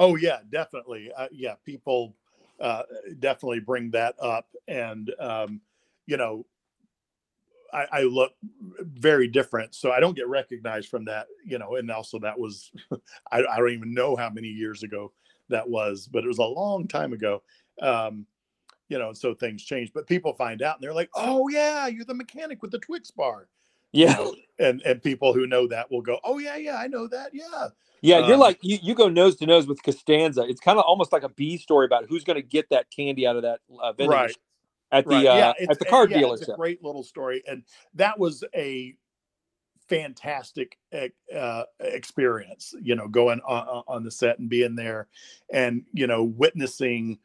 [0.00, 1.12] Oh yeah, definitely.
[1.14, 2.16] Uh, yeah, people
[2.58, 2.84] uh,
[3.18, 5.60] definitely bring that up, and um,
[6.06, 6.46] you know,
[7.70, 8.32] I, I look
[8.80, 11.26] very different, so I don't get recognized from that.
[11.44, 12.72] You know, and also that was
[13.30, 15.12] I, I don't even know how many years ago
[15.50, 17.42] that was, but it was a long time ago.
[17.82, 18.26] Um,
[18.88, 22.06] you know, so things change, but people find out and they're like, "Oh yeah, you're
[22.06, 23.48] the mechanic with the Twix bar."
[23.92, 26.86] You yeah know, and and people who know that will go, "Oh yeah, yeah, I
[26.86, 27.68] know that, yeah."
[28.02, 30.84] yeah you're um, like you, you go nose to nose with costanza it's kind of
[30.86, 33.60] almost like a b story about who's going to get that candy out of that
[33.82, 34.36] uh, vending Right.
[34.92, 35.26] at the right.
[35.26, 37.62] uh, yeah, it's, at the car yeah, It's a great little story, and
[37.94, 38.94] that was a
[39.88, 40.78] fantastic
[41.34, 42.74] uh, experience.
[42.80, 45.08] You know, going on, on the set and being there,
[45.52, 47.18] and you know, witnessing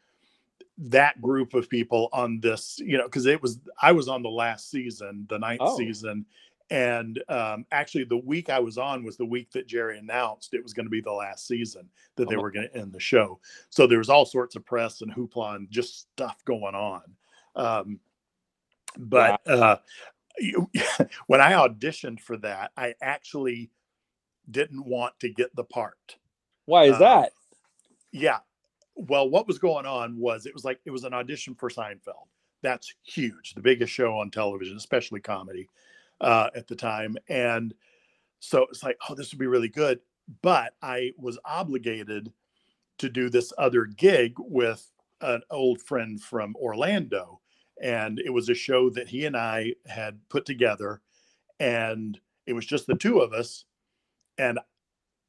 [0.78, 2.80] that group of people on this.
[2.80, 5.78] You know, because it was I was on the last season, the ninth Oh.
[5.78, 6.26] season,
[6.72, 10.64] And um, actually, the week I was on was the week that Jerry announced it
[10.64, 12.42] was going to be the last season that they Oh.
[12.42, 13.40] were going to end the show.
[13.70, 17.02] So there was all sorts of press and hoopla and just stuff going on.
[17.56, 18.00] Um,
[18.98, 19.78] but uh,
[20.40, 20.70] you,
[21.28, 23.70] when I auditioned for that, I actually
[24.50, 26.18] didn't want to get the part.
[26.66, 27.32] Why is Uh, that?
[28.12, 28.40] Yeah.
[28.96, 32.28] Well, what was going on was it was like it was an audition for Seinfeld.
[32.62, 35.68] That's huge, the biggest show on television, especially comedy
[36.22, 37.18] uh, at the time.
[37.30, 37.74] And
[38.40, 40.00] so it's like, oh, this would be really good.
[40.42, 42.32] But I was obligated
[42.98, 47.42] to do this other gig with an old friend from Orlando.
[47.82, 51.02] And it was a show that he and I had put together.
[51.60, 53.66] And it was just the two of us.
[54.38, 54.60] And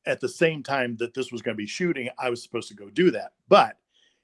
[0.06, 2.74] at the same time that this was going to be shooting, I was supposed to
[2.74, 3.32] go do that.
[3.48, 3.78] But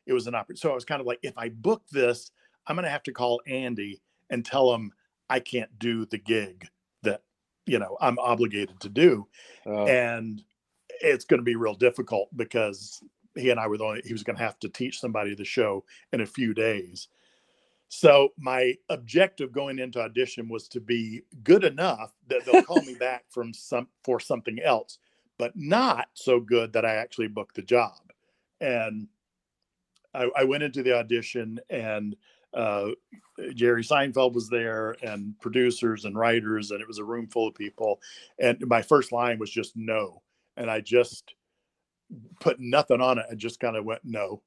[0.06, 0.60] it was an opportunity.
[0.60, 2.30] So I was kind of like, if I book this,
[2.66, 4.92] I'm going to have to call Andy and tell him
[5.32, 6.68] I can't do the gig
[7.04, 7.22] that,
[7.64, 9.26] you know, I'm obligated to do.
[9.64, 10.44] Oh, And
[11.00, 13.02] it's going to be real difficult because
[13.34, 15.46] he and I were the only, he was going to have to teach somebody the
[15.46, 17.08] show in a few days.
[17.88, 22.94] So my objective going into audition was to be good enough that they'll call me
[23.00, 24.98] back from some for something else,
[25.38, 28.12] but not so good that I actually booked the job.
[28.60, 29.08] And
[30.12, 32.16] I, I went into the audition and
[32.54, 32.90] uh,
[33.54, 37.54] Jerry Seinfeld was there and producers and writers, and it was a room full of
[37.54, 38.00] people.
[38.38, 40.22] And my first line was just no.
[40.56, 41.34] And I just
[42.40, 43.26] put nothing on it.
[43.30, 44.42] I just kind of went no.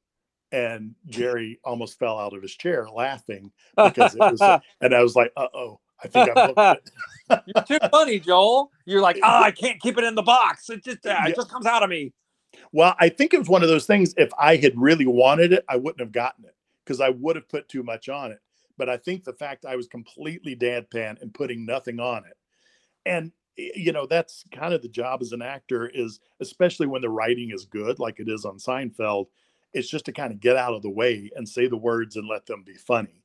[0.51, 4.41] And Jerry almost fell out of his chair laughing because it was,
[4.81, 6.81] and I was like, uh oh, I think I booked
[7.29, 7.41] it.
[7.55, 8.69] You're too funny, Joel.
[8.85, 10.69] You're like, oh, I can't keep it in the box.
[10.69, 11.27] It just, uh, Yeah.
[11.27, 12.13] it just comes out of me.
[12.71, 14.13] Well, I think it was one of those things.
[14.15, 16.54] If I had really wanted it, I wouldn't have gotten it
[16.85, 18.39] because I would have put too much on it.
[18.77, 22.37] But I think the fact I was completely deadpan and putting nothing on it,
[23.05, 27.09] and you know that's kind of the job as an actor is, especially when the
[27.09, 29.27] writing is good, like it is on Seinfeld.
[29.73, 32.27] It's just to kind of get out of the way and say the words and
[32.27, 33.23] let them be funny.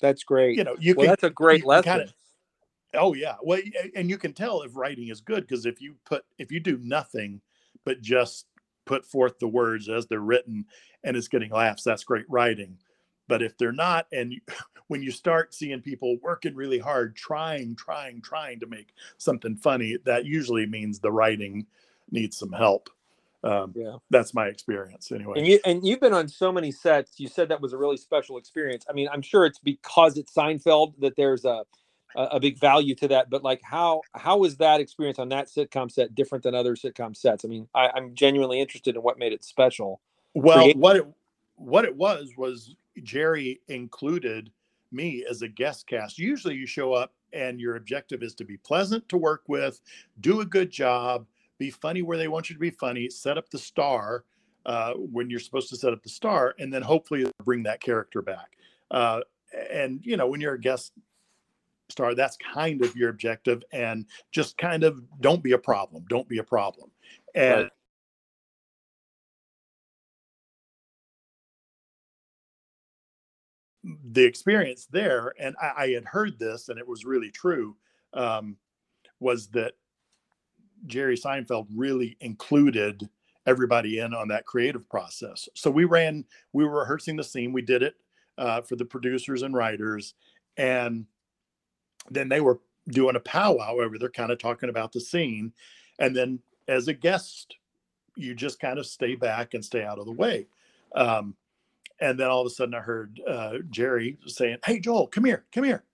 [0.00, 0.56] That's great.
[0.56, 1.10] You know, you well, can.
[1.10, 1.98] that's a great lesson.
[1.98, 2.14] kinda-
[2.96, 3.60] Oh yeah, well,
[3.96, 6.78] and you can tell if writing is good because if you put if you do
[6.80, 7.40] nothing
[7.84, 8.46] but just
[8.86, 10.64] put forth the words as they're written
[11.04, 12.78] and it's getting laughs, that's great writing.
[13.28, 14.40] But if they're not, and you,
[14.88, 19.98] when you start seeing people working really hard, trying, trying, trying to make something funny,
[20.04, 21.66] that usually means the writing
[22.10, 22.90] needs some help.
[23.42, 23.96] Um, yeah.
[24.08, 25.34] that's my experience anyway.
[25.36, 27.20] And you and you've been on so many sets.
[27.20, 28.86] You said that was a really special experience.
[28.88, 31.64] I mean, I'm sure it's because it's Seinfeld that there's a
[32.16, 33.30] a, a big value to that.
[33.30, 37.16] But like, how how was that experience on that sitcom set different than other sitcom
[37.16, 37.44] sets?
[37.44, 40.00] I mean, I, I'm genuinely interested in what made it special.
[40.34, 41.06] Well, create- what it
[41.56, 44.50] what it was was Jerry included
[44.92, 46.18] me as a guest cast.
[46.18, 49.80] Usually, you show up and your objective is to be pleasant to work with,
[50.20, 51.26] do a good job,
[51.58, 54.24] be funny where they want you to be funny, set up the star
[54.66, 58.22] uh, when you're supposed to set up the star, and then hopefully bring that character
[58.22, 58.56] back.
[58.90, 59.20] Uh,
[59.70, 60.92] and you know, when you're a guest
[61.90, 66.04] star, that's kind of your objective, and just kind of don't be a problem.
[66.08, 66.90] Don't be a problem.
[67.34, 67.70] And Right.
[74.12, 77.76] The experience there, and I, I had heard this, and it was really true,
[78.14, 78.56] um,
[79.20, 79.74] was that
[80.86, 83.08] Jerry Seinfeld really included
[83.46, 85.48] everybody in on that creative process.
[85.54, 87.94] So we ran, we were rehearsing the scene, we did it
[88.38, 90.14] uh, for the producers and writers,
[90.56, 91.06] and
[92.10, 95.52] then they were doing a powwow over there, kind of talking about the scene,
[95.98, 97.56] and then as a guest,
[98.16, 100.46] you just kind of stay back and stay out of the way.
[100.94, 101.34] Um,
[102.00, 105.44] and then all of a sudden, I heard uh, Jerry saying, "Hey, Joel, come here,
[105.52, 105.84] come here."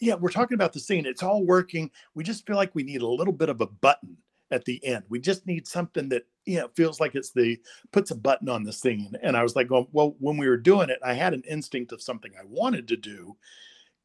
[0.00, 1.06] Yeah, we're talking about the scene.
[1.06, 1.90] It's all working.
[2.14, 4.16] We just feel like we need a little bit of a button
[4.50, 5.04] at the end.
[5.08, 7.58] We just need something that you know feels like it's the
[7.92, 9.14] puts a button on the scene.
[9.22, 11.92] And I was like, "Well, well, when we were doing it, I had an instinct
[11.92, 13.36] of something I wanted to do.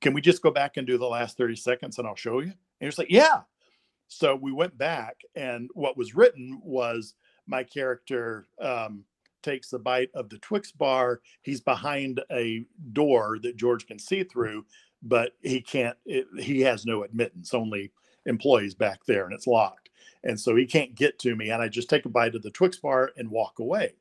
[0.01, 2.47] Can we just go back and do the last thirty seconds, and I'll show you?"
[2.47, 3.41] And he was like, "Yeah."
[4.07, 7.13] So we went back, and what was written was
[7.45, 8.47] my character.
[8.59, 9.03] Um,
[9.41, 11.21] takes a bite of the Twix bar.
[11.41, 14.65] He's behind a door that George can see through,
[15.01, 17.91] but he can't, it, he has no admittance, only
[18.25, 19.89] employees back there, and it's locked.
[20.23, 21.49] And so he can't get to me.
[21.49, 23.93] And I just take a bite of the Twix bar and walk away.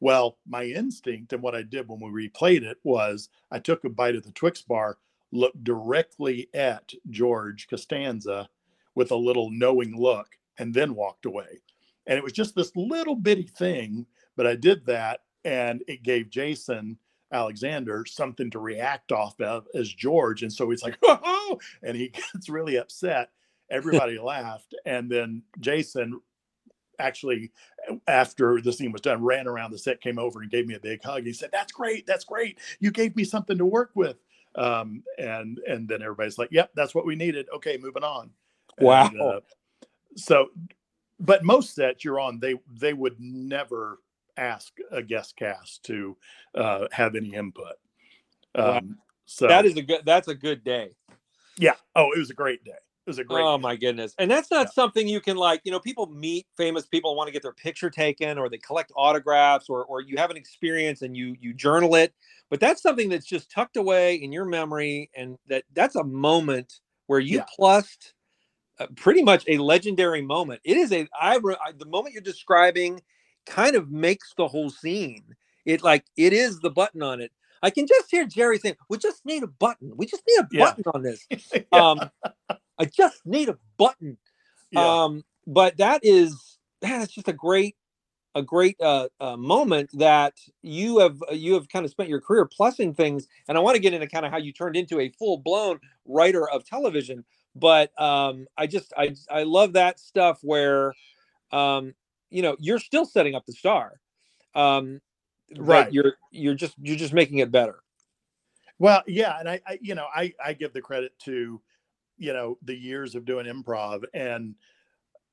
[0.00, 3.88] Well, my instinct and what I did when we replayed it was I took a
[3.88, 4.98] bite of the Twix bar,
[5.32, 8.48] looked directly at George Costanza
[8.94, 11.60] with a little knowing look, and then walked away.
[12.06, 14.06] And it was just this little bitty thing
[14.38, 16.96] but I did that, and it gave Jason
[17.32, 20.44] Alexander something to react off of as George.
[20.44, 23.30] And so he's like, oh, and he gets really upset.
[23.68, 24.76] Everybody laughed.
[24.86, 26.20] And then Jason
[27.00, 27.50] actually,
[28.06, 30.80] after the scene was done, ran around the set, came over and gave me a
[30.80, 31.24] big hug.
[31.24, 32.06] He said, That's great.
[32.06, 32.58] That's great.
[32.78, 34.18] You gave me something to work with.
[34.54, 37.48] Um, and and then everybody's like, Yep, that's what we needed.
[37.56, 38.30] Okay, moving on.
[38.78, 39.08] Wow.
[39.08, 39.40] And, uh,
[40.14, 40.50] so
[41.20, 43.98] but most sets you're on, they they would never
[44.38, 46.16] ask a guest cast to
[46.54, 47.74] uh, have any input.
[48.54, 48.80] Um, Wow.
[49.26, 50.02] So that is a good.
[50.06, 50.92] That's a good day.
[51.58, 51.74] yeah.
[51.94, 52.70] Oh, it was a great day.
[52.70, 53.42] It was a great.
[53.42, 53.62] Oh day.
[53.62, 54.14] my goodness.
[54.18, 54.70] And that's not Yeah.
[54.70, 57.90] something you can like, you know, people meet famous people want to get their picture
[57.90, 61.94] taken or they collect autographs or or you have an experience and you you journal
[61.94, 62.14] it.
[62.50, 66.80] But that's something that's just tucked away in your memory and that that's a moment
[67.06, 67.44] where you Yeah.
[67.54, 68.14] plussed
[68.78, 70.60] uh, pretty much a legendary moment.
[70.64, 73.02] It is a I, the moment you're describing
[73.48, 75.36] kind of makes the whole scene.
[75.66, 77.32] It like it is the button on it.
[77.62, 79.92] I can just hear Jerry saying, "We just need a button.
[79.96, 80.58] We just need a Yeah.
[80.58, 81.28] button on this."
[81.72, 81.82] yeah.
[81.92, 82.04] Um,
[82.78, 84.18] I just need a button.
[84.72, 84.96] yeah.
[85.04, 87.76] Um, but that is man, it's just a great,
[88.34, 92.48] a great uh, uh, moment that you have you have kind of spent your career
[92.48, 93.28] plussing things.
[93.48, 95.80] And I want to get into kind of how you turned into a full blown
[96.06, 97.24] writer of television.
[97.56, 100.96] But um, I just I I love that stuff where,
[101.52, 101.94] um,
[102.30, 104.00] you know, you're still setting up the star.
[104.54, 105.00] Um,
[105.56, 105.92] Right.
[105.92, 107.80] You're you're just you're just making it better.
[108.78, 111.60] Well, yeah, and I, I, you know, I, I give the credit to,
[112.16, 114.54] you know, the years of doing improv, and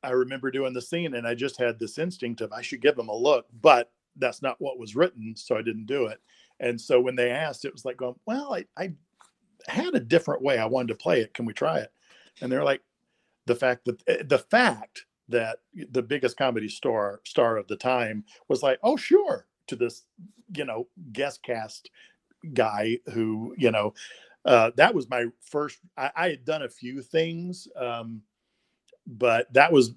[0.01, 2.95] I remember doing the scene, and I just had this instinct of I should give
[2.95, 6.19] them a look, but that's not what was written, so I didn't do it.
[6.60, 8.93] And so when they asked, it was like going, well, I, I
[9.67, 11.34] had a different way I wanted to play it.
[11.34, 11.91] Can we try it?
[12.41, 12.81] And they're like,
[13.45, 15.59] the fact that eh, the fact that
[15.89, 20.03] the biggest comedy star star of the time was like, oh sure, to this,
[20.55, 21.89] you know, guest cast
[22.53, 23.93] guy who you know
[24.45, 28.21] uh, that was my first I, I had done a few things um,
[29.07, 29.93] but that was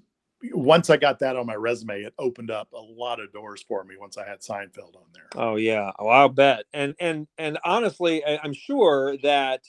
[0.53, 3.83] once i got that on my resume it opened up a lot of doors for
[3.83, 5.27] me once i had seinfeld on there.
[5.35, 6.65] Oh yeah, oh, I'll bet.
[6.73, 9.63] And and and honestly, I, I'm sure that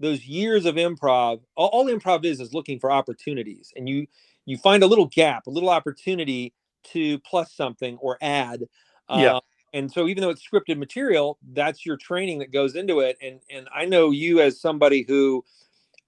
[0.00, 4.06] those years of improv, all, all improv is is looking for opportunities, and you
[4.46, 6.52] you find a little gap, a little opportunity
[6.92, 8.64] to plus something or add.
[9.08, 9.36] Yeah.
[9.36, 9.40] Uh,
[9.74, 13.16] and so even though it's scripted material, that's your training that goes into it.
[13.22, 15.44] And and I know you as somebody who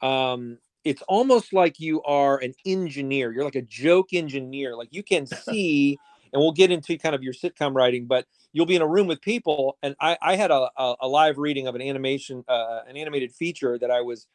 [0.02, 3.32] um it's almost like you are an engineer.
[3.32, 4.76] You're like a joke engineer.
[4.76, 5.98] Like you can see,
[6.32, 9.06] and we'll get into kind of your sitcom writing, but you'll be in a room
[9.06, 9.78] with people.
[9.82, 13.32] And I, I had a, a, a live reading of an animation, uh, an animated
[13.32, 14.26] feature that I was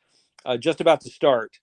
[0.46, 1.60] uh, just about to start.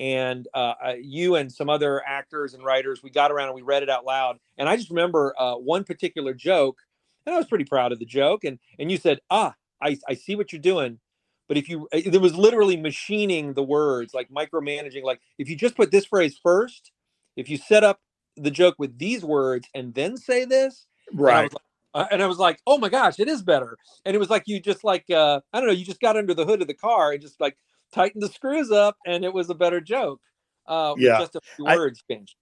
[0.00, 3.82] And uh, you and some other actors and writers, we got around and we read
[3.82, 4.38] it out loud.
[4.56, 6.78] And I just remember uh, one particular joke,
[7.26, 8.44] and I was pretty proud of the joke.
[8.44, 11.00] And and you said, "Ah, I, I see what you're doing."
[11.48, 15.02] But if you, there was literally machining the words, like micromanaging.
[15.02, 16.92] Like if you just put this phrase first,
[17.36, 18.00] if you set up
[18.36, 21.54] the joke with these words and then say this, and I right
[21.94, 23.76] uh, and I was like, oh my gosh, it is better.
[24.04, 26.34] And it was like you just like uh, I don't know, you just got under
[26.34, 27.56] the hood of the car and just like
[27.92, 30.20] tightened the screws up, and it was a better joke.
[30.66, 31.18] Uh, Yeah.
[31.18, 32.34] just a few I- words changed.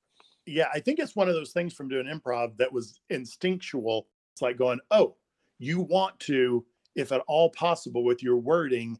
[0.46, 4.42] yeah i think it's one of those things from doing improv that was instinctual it's
[4.42, 5.16] like going oh
[5.58, 6.64] you want to
[6.96, 8.98] if at all possible with your wording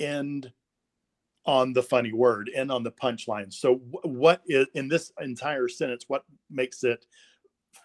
[0.00, 0.52] end
[1.46, 5.68] on the funny word end on the punchline so wh- what is in this entire
[5.68, 7.06] sentence what makes it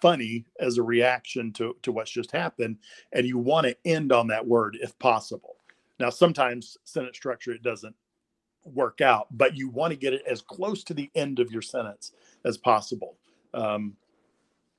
[0.01, 2.77] funny as a reaction to to what's just happened
[3.13, 5.56] and you want to end on that word if possible
[5.99, 7.95] now sometimes sentence structure it doesn't
[8.65, 11.61] work out but you want to get it as close to the end of your
[11.61, 12.11] sentence
[12.45, 13.17] as possible
[13.53, 13.95] um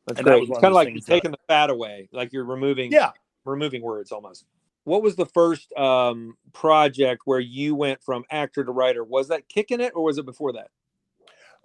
[0.07, 0.49] That's and that great.
[0.49, 3.13] It's kind of like you're things that- taking the fat away, like you're removing yeah
[3.45, 4.45] removing words almost.
[4.85, 9.05] What was the first um, project where you went from actor to writer?
[9.05, 10.71] Was that kicking it, or was it before that?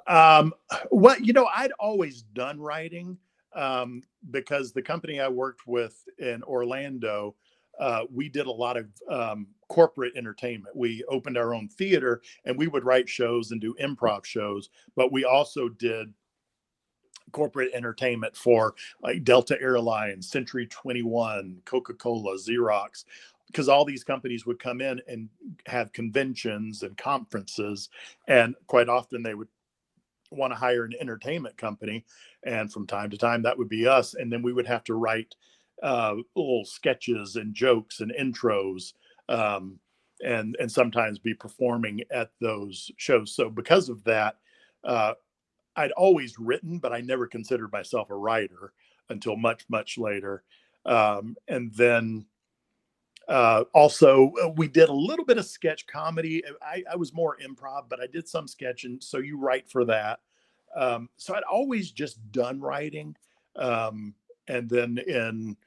[0.07, 0.53] Um,
[0.91, 3.17] well, you know, I'd always done writing
[3.55, 7.35] um, because the company I worked with in Orlando,
[7.79, 10.75] uh, we did a lot of um, corporate entertainment.
[10.75, 15.11] We opened our own theater and we would write shows and do improv shows, but
[15.11, 16.13] we also did
[17.31, 23.05] corporate entertainment for like Delta Airlines, Century 21, Coca Cola, Xerox,
[23.47, 25.29] because all these companies would come in and
[25.65, 27.89] have conventions and conferences.
[28.27, 29.47] And quite often they would
[30.31, 32.05] want to hire an entertainment company.
[32.43, 34.15] And from time to time, that would be us.
[34.15, 35.35] And then we would have to write
[35.83, 38.93] uh, little sketches and jokes and intros.
[39.29, 39.79] Um,
[40.23, 43.35] and, and sometimes be performing at those shows.
[43.35, 44.37] So because of that,
[44.83, 45.13] uh,
[45.75, 48.71] I'd always written, but I never considered myself a writer
[49.09, 50.43] until much, much later.
[50.85, 52.25] Um, and then
[53.27, 56.43] uh, also, uh, we did a little bit of sketch comedy.
[56.61, 58.99] I, I was more improv, but I did some sketching.
[59.01, 60.19] So you write for that.
[60.75, 63.15] Um, so I'd always just done writing.
[63.55, 64.13] Um,
[64.47, 65.57] and then in,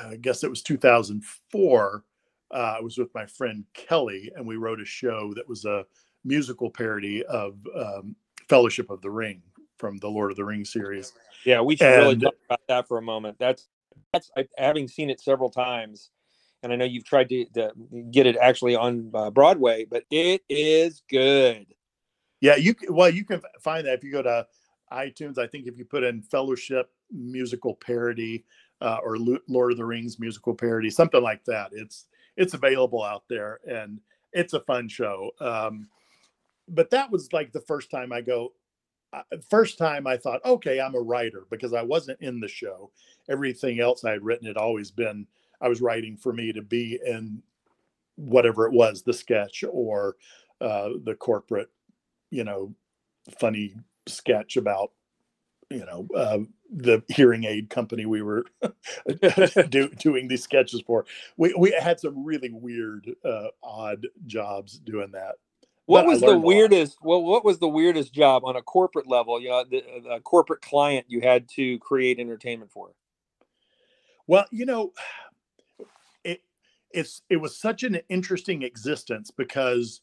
[0.00, 2.04] I guess it was 2004,
[2.52, 5.84] uh, I was with my friend Kelly, and we wrote a show that was a
[6.24, 8.14] musical parody of um,
[8.48, 9.42] Fellowship of the Ring
[9.78, 11.12] from the Lord of the Rings series.
[11.44, 13.38] Yeah, we should really And- talk about that for a moment.
[13.38, 13.68] That's
[14.12, 16.10] that's I, having seen it several times,
[16.62, 17.72] and I know you've tried to, to
[18.10, 21.66] get it actually on uh, Broadway, but it is good.
[22.40, 24.46] Yeah, you well, you can find that if you go to
[24.92, 25.38] iTunes.
[25.38, 28.44] I think if you put in Fellowship musical parody
[28.82, 29.16] uh, or
[29.48, 32.06] Lord of the Rings musical parody, something like that, it's
[32.36, 34.00] it's available out there, and
[34.32, 35.30] it's a fun show.
[35.40, 35.88] Um,
[36.68, 38.52] but that was like the first time I go.
[39.12, 42.90] Uh, first time I thought, okay, I'm a writer because I wasn't in the show.
[43.28, 45.26] Everything else I had written had always been
[45.60, 47.42] I was writing for me to be in
[48.16, 50.16] whatever it was, the sketch or
[50.60, 51.70] uh, the corporate
[52.32, 52.74] you know,
[53.38, 53.76] funny
[54.08, 54.90] sketch about,
[55.74, 56.38] you know, uh,
[56.70, 58.44] the hearing aid company we were
[59.70, 61.06] do, doing these sketches for.
[61.36, 65.36] We we had some really weird, uh, odd jobs doing that.
[65.86, 66.70] What But was the learned a lot.
[66.70, 66.98] weirdest?
[67.02, 69.40] Well, what was the weirdest job on a corporate level?
[69.40, 72.92] You know, the, a corporate client you had to create entertainment for.
[74.26, 74.92] Well, you know,
[76.24, 76.42] it
[76.92, 80.02] it's it was such an interesting existence because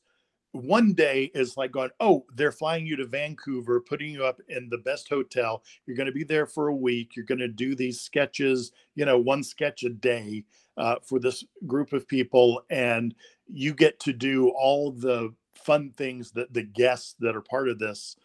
[0.52, 4.68] one day is like going, oh, they're flying you to Vancouver, putting you up in
[4.70, 5.64] the best hotel.
[5.86, 7.16] You're going to be there for a week.
[7.16, 10.43] You're going to do these sketches, you know, one sketch a day
[10.78, 13.14] uh, for this group of people, and
[13.47, 17.80] you get to do all the fun things that the guests that are part of
[17.80, 18.16] this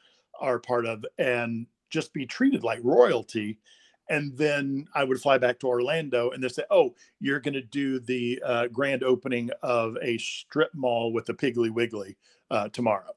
[0.40, 3.58] are part of, and just be treated like royalty
[4.08, 7.62] and then I would fly back to Orlando, and they say, "Oh, you're going to
[7.62, 12.16] do the uh, grand opening of a strip mall with a Piggly Wiggly
[12.50, 13.14] uh, tomorrow."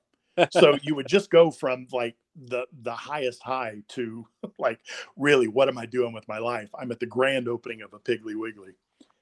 [0.52, 4.26] so you would just go from like the the highest high to
[4.60, 4.80] like,
[5.16, 6.70] really, what am I doing with my life?
[6.78, 8.74] I'm at the grand opening of a Piggly Wiggly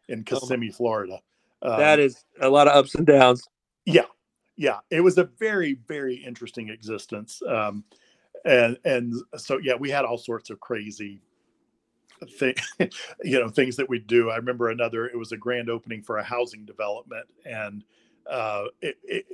[0.07, 1.19] in Kissimmee, Florida.
[1.61, 3.47] Um, that is a lot of ups and downs.
[3.85, 4.05] yeah
[4.57, 7.83] yeah it was a very very interesting existence um
[8.45, 11.21] and and so yeah we had all sorts of crazy
[12.29, 12.55] thing
[13.23, 16.17] you know things that we do i remember another it was a grand opening for
[16.17, 17.83] a housing development and
[18.29, 19.25] uh it, it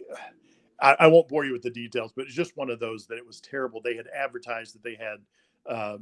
[0.81, 3.17] I, I won't bore you with the details but it's just one of those that
[3.17, 5.17] it was terrible they had advertised that they had
[5.65, 5.97] uh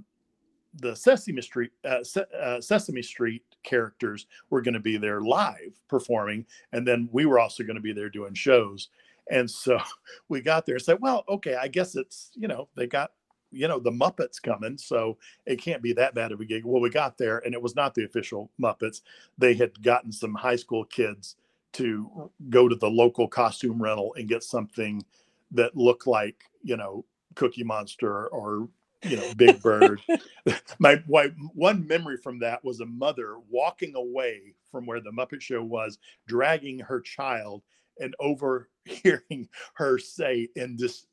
[0.75, 5.73] the Sesame Street uh, Se- uh, Sesame Street characters were going to be there live
[5.87, 8.89] performing, and then we were also going to be there doing shows.
[9.31, 9.79] And so
[10.29, 13.11] we got there and said, "Well, okay, I guess it's you know they got
[13.51, 16.81] you know the Muppets coming, so it can't be that bad of a gig." Well,
[16.81, 19.01] we got there, and it was not the official Muppets.
[19.37, 21.35] They had gotten some high school kids
[21.73, 25.03] to go to the local costume rental and get something
[25.51, 28.69] that looked like you know Cookie Monster or
[29.03, 30.01] you know Big Bird.
[30.79, 35.41] my, my one memory from that was a mother walking away from where the Muppet
[35.41, 35.97] Show was,
[36.27, 37.63] dragging her child,
[37.99, 41.05] and overhearing her say in this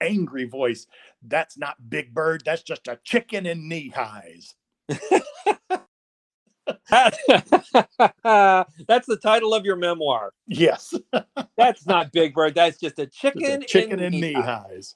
[0.00, 0.86] angry voice,
[1.22, 2.42] "That's not Big Bird.
[2.44, 4.54] That's just a chicken in knee highs."
[6.90, 7.18] That's
[9.06, 10.32] the title of your memoir.
[10.46, 10.92] Yes,
[11.56, 12.54] That's not Big Bird.
[12.54, 13.64] That's just a just a chicken.
[13.66, 14.34] chicken in in knee knee.
[14.34, 14.94] highs.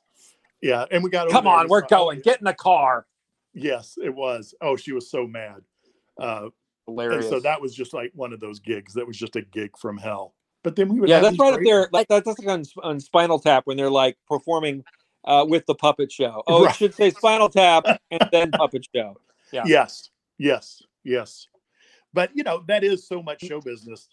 [0.61, 2.21] Yeah, and we got Come on, we're saw- going.
[2.21, 3.07] Get in the car.
[3.55, 4.55] Yes, it was.
[4.61, 5.63] Oh, she was so mad.
[6.21, 6.49] Uh,
[6.87, 7.29] Hilarious.
[7.29, 9.97] so that was just like one of those gigs that was just a gig from
[9.99, 10.35] hell.
[10.63, 11.89] But then we would yeah, that's right up there.
[11.93, 14.85] Like that's like on, on Spinal Tap when they're like performing
[15.25, 16.43] uh, with the puppet show.
[16.49, 16.73] Oh, Right.
[16.75, 19.17] it should say Spinal Tap and then puppet show.
[19.53, 19.65] Yeah.
[19.67, 21.49] Yes, yes, yes.
[22.15, 24.09] But you know that is so much show business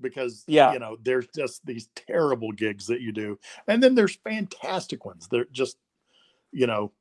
[0.00, 0.72] because Yeah.
[0.72, 3.38] you know there's just these terrible gigs that you do,
[3.68, 5.28] and then there's fantastic ones.
[5.30, 5.76] They're just
[6.52, 6.92] you know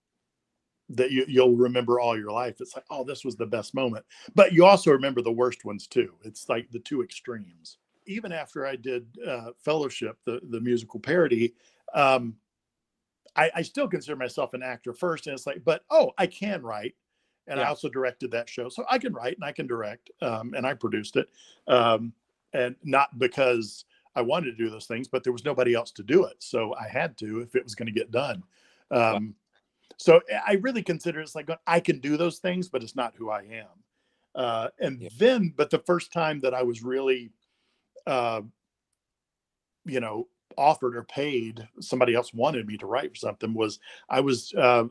[0.89, 2.57] that you, you'll remember all your life.
[2.59, 4.05] It's like, oh, this was the best moment.
[4.35, 6.13] But you also remember the worst ones too.
[6.23, 7.77] It's like the two extremes.
[8.05, 11.55] Even after I did uh, Fellowship, the the musical parody,
[11.93, 12.37] um,
[13.35, 16.61] I, I still consider myself an actor first, and it's like, but oh, I can
[16.61, 16.95] write,
[17.47, 20.53] and I also directed that show, so I can write and I can direct, um,
[20.53, 21.29] and I produced it,
[21.67, 22.13] um,
[22.53, 23.85] and not because
[24.15, 26.75] I wanted to do those things, but there was nobody else to do it, so
[26.75, 28.43] I had to if it was going to get done.
[28.91, 29.35] Um,
[29.97, 33.29] so I really consider it's like I can do those things, but it's not who
[33.29, 33.83] I am.
[34.35, 35.09] Uh, and Yeah.
[35.17, 37.31] then, but the first time that I was really,
[38.07, 38.41] uh,
[39.85, 40.27] you know,
[40.57, 43.79] offered or paid, somebody else wanted me to write for something was
[44.09, 44.85] I was uh,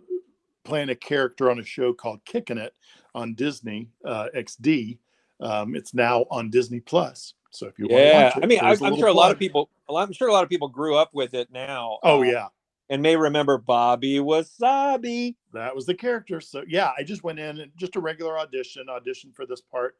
[0.65, 2.75] playing a character on a show called Kicking It
[3.15, 4.99] on Disney uh, XD.
[5.41, 7.35] Um, it's now on Disney Plus.
[7.51, 9.13] So if you yeah, want to watch it, I mean, I, i'm little sure a
[9.13, 11.99] lot of people, lot, I'm sure a lot of people grew up with it now.
[12.03, 12.49] Oh uh, yeah,
[12.89, 15.35] and may remember Bobby Wasabi.
[15.53, 16.41] that was the character.
[16.41, 19.97] So yeah, I just went in and just a regular audition, audition for this part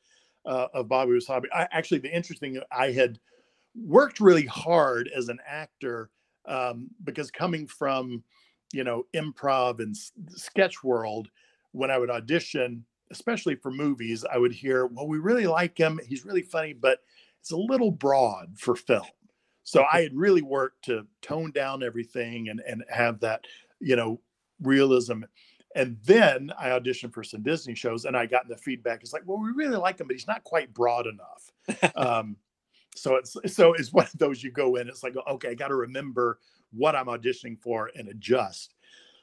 [0.47, 1.47] uh, of Bobby Wasabi.
[1.55, 3.19] I actually the interesting I had
[3.75, 6.11] worked really hard as an actor
[6.47, 8.23] um, because coming from
[8.73, 9.97] you know improv and
[10.31, 11.29] sketch world,
[11.73, 16.01] when I would audition, especially for movies, I would hear, "Well, we really like him.
[16.07, 17.01] He's really funny, but
[17.41, 19.07] it's a little broad for film."
[19.65, 23.45] So I had really worked to tone down everything and and have that
[23.81, 24.21] you know
[24.61, 25.23] realism.
[25.75, 29.01] And then I auditioned for some Disney shows, and I got the feedback.
[29.03, 31.95] It's like, well, we really like him, but he's not quite broad enough.
[31.97, 32.37] um,
[32.95, 34.89] so it's so it's one of those you go in.
[34.89, 36.39] It's like, okay, I got to remember
[36.73, 38.75] what I'm auditioning for and adjust.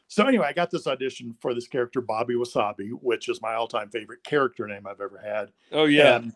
[0.07, 3.89] So anyway, I got this audition for this character Bobby Wasabi, which is my all-time
[3.89, 5.51] favorite character name I've ever had.
[5.71, 6.33] Oh yeah, And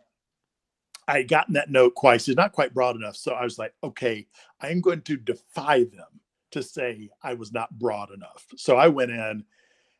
[1.08, 2.28] I had gotten that note twice.
[2.28, 3.16] It's not quite broad enough.
[3.16, 4.28] So I was like, okay,
[4.62, 8.46] I'm going to defy them to say I was not broad enough.
[8.58, 9.44] So I went in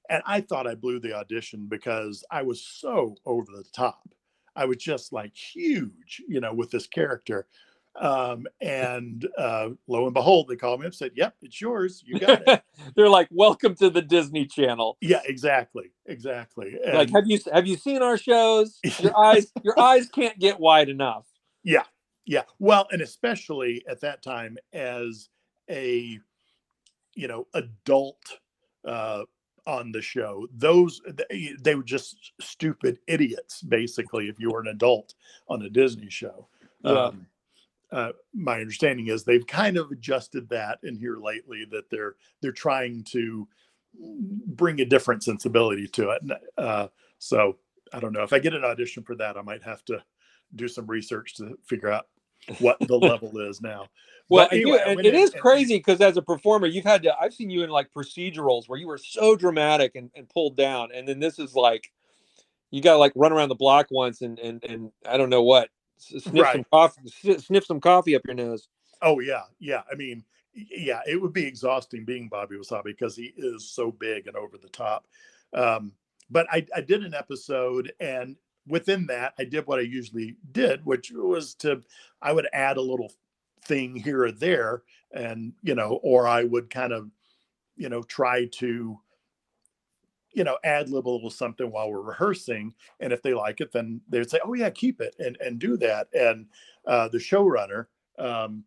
[0.10, 4.10] and I thought I blew the audition because I was so over the top.
[4.56, 7.48] I was just like huge, you know, with this character.
[8.00, 12.04] Um, and uh, lo and behold, they called me up and said, Yep, it's yours.
[12.06, 12.64] You got it.
[12.96, 15.92] they're like, "Welcome to the Disney Channel." yeah, exactly.
[16.08, 16.76] Exactly.
[16.92, 18.80] like, have you have you seen our shows?
[19.00, 21.28] Your eyes, your eyes can't get wide enough.
[21.64, 21.84] Yeah.
[22.26, 22.44] Yeah.
[22.58, 25.30] Well, and especially at that time as
[25.70, 26.20] a
[27.16, 28.24] you know, adult
[28.88, 29.24] uh
[29.66, 34.68] on the show, those they, they were just stupid idiots basically if you were an
[34.68, 35.14] adult
[35.48, 36.48] on a Disney show.
[36.84, 37.06] Yeah.
[37.06, 37.28] Um
[37.94, 42.52] uh, my understanding is they've kind of adjusted that in here lately that they're they're
[42.52, 43.48] trying to
[44.48, 46.22] bring a different sensibility to it.
[46.58, 46.88] Uh,
[47.20, 47.58] so
[47.94, 50.04] I don't know if I get an audition for that, I might have to
[50.56, 52.08] do some research to figure out
[52.60, 53.88] what the level is now.
[54.30, 56.86] Well, anyway, you, I and went it in is crazy because as a performer, you've
[56.86, 57.14] had to.
[57.20, 60.90] I've seen you in like procedurals where you were so dramatic and, and pulled down,
[60.94, 61.92] and then this is like
[62.72, 65.44] you got to like run around the block once and and and I don't know
[65.44, 67.02] what sniff some coffee,
[67.38, 68.68] sniff some coffee up your nose.
[69.02, 69.82] Oh yeah, yeah.
[69.92, 70.24] I mean,
[70.54, 74.58] yeah, it would be exhausting being Bobby Wasabi because he is so big and over
[74.58, 75.06] the top.
[75.54, 75.92] Um,
[76.30, 78.36] but I, I did an episode, and
[78.68, 81.82] within that, I did what I usually did, which was to
[82.22, 83.12] I would add a little
[83.66, 87.12] thing here or there, and you know, or I would kind of,
[87.76, 89.00] you know, try to
[90.34, 92.74] you know, add lib a little something while we're rehearsing.
[93.00, 95.60] And if they like it, then they would say, "Oh yeah, keep it and and
[95.60, 96.48] do that." And
[96.88, 97.88] uh, the showrunner
[98.18, 98.64] um,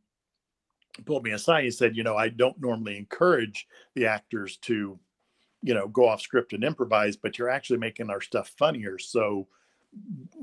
[1.04, 1.64] pulled me aside.
[1.64, 4.98] He said, "You know, I don't normally encourage the actors to,
[5.62, 8.98] you know, go off script and improvise, but you're actually making our stuff funnier.
[8.98, 9.48] So,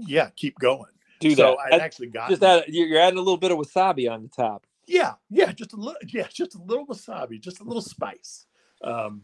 [0.08, 1.74] yeah, keep going." Do so that.
[1.74, 4.24] I Add- actually got just add, you're you're adding a little bit of wasabi on
[4.24, 4.66] the top.
[4.88, 8.46] yeah yeah just a little yeah just a little wasabi just a little spice
[8.84, 9.22] um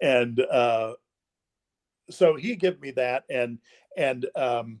[0.00, 0.94] and uh
[2.08, 3.58] so he gave me that and
[3.98, 4.80] and um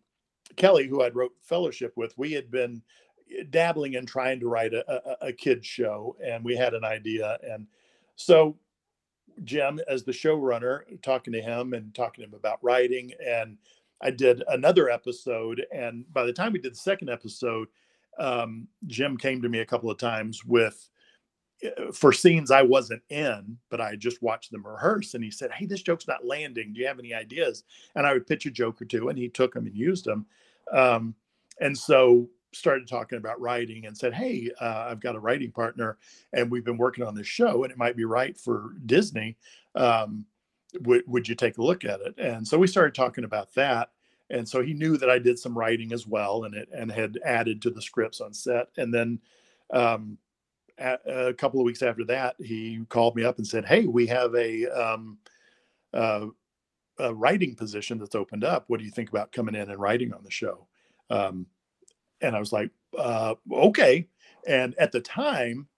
[0.56, 2.80] kelly who i'd wrote fellowship with we had been
[3.50, 4.84] dabbling in trying to write a,
[5.24, 7.66] a, a kids show and we had an idea and
[8.16, 8.56] so
[9.42, 13.58] jim as the showrunner talking to him and talking to him about writing and
[14.00, 17.68] i did another episode and by the time we did the second episode
[18.18, 20.88] um, Jim came to me a couple of times with
[21.64, 25.14] uh, for scenes I wasn't in, but I just watched them rehearse.
[25.14, 26.72] And he said, Hey, this joke's not landing.
[26.72, 27.64] Do you have any ideas?
[27.94, 30.26] And I would pitch a joke or two, and he took them and used them.
[30.72, 31.14] Um,
[31.60, 35.98] and so started talking about writing and said, Hey, uh, I've got a writing partner,
[36.32, 39.36] and we've been working on this show, and it might be right for Disney.
[39.74, 40.24] Um,
[40.82, 42.14] would, would you take a look at it?
[42.18, 43.90] And so we started talking about that
[44.30, 47.18] and so he knew that I did some writing as well, and it and had
[47.24, 48.68] added to the scripts on set.
[48.76, 49.20] And then
[49.70, 50.18] um,
[50.78, 54.06] a, a couple of weeks after that, he called me up and said, "Hey, we
[54.06, 55.18] have a, um,
[55.92, 56.26] uh,
[56.98, 58.64] a writing position that's opened up.
[58.68, 60.66] What do you think about coming in and writing on the show?"
[61.10, 61.46] Um,
[62.22, 64.08] and I was like, uh, "Okay."
[64.46, 65.68] And at the time,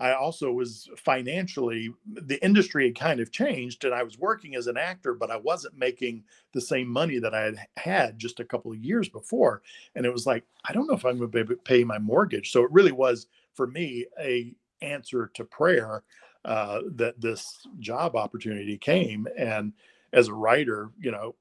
[0.00, 4.66] I also was financially, the industry had kind of changed, and I was working as
[4.66, 8.44] an actor, but I wasn't making the same money that I had had just a
[8.44, 9.60] couple of years before.
[9.94, 11.84] And it was like, I don't know if I'm going to be able to pay
[11.84, 12.50] my mortgage.
[12.50, 16.02] So it really was for me a answer to prayer
[16.46, 19.28] uh, that this job opportunity came.
[19.36, 19.74] And
[20.14, 21.34] as a writer, you know,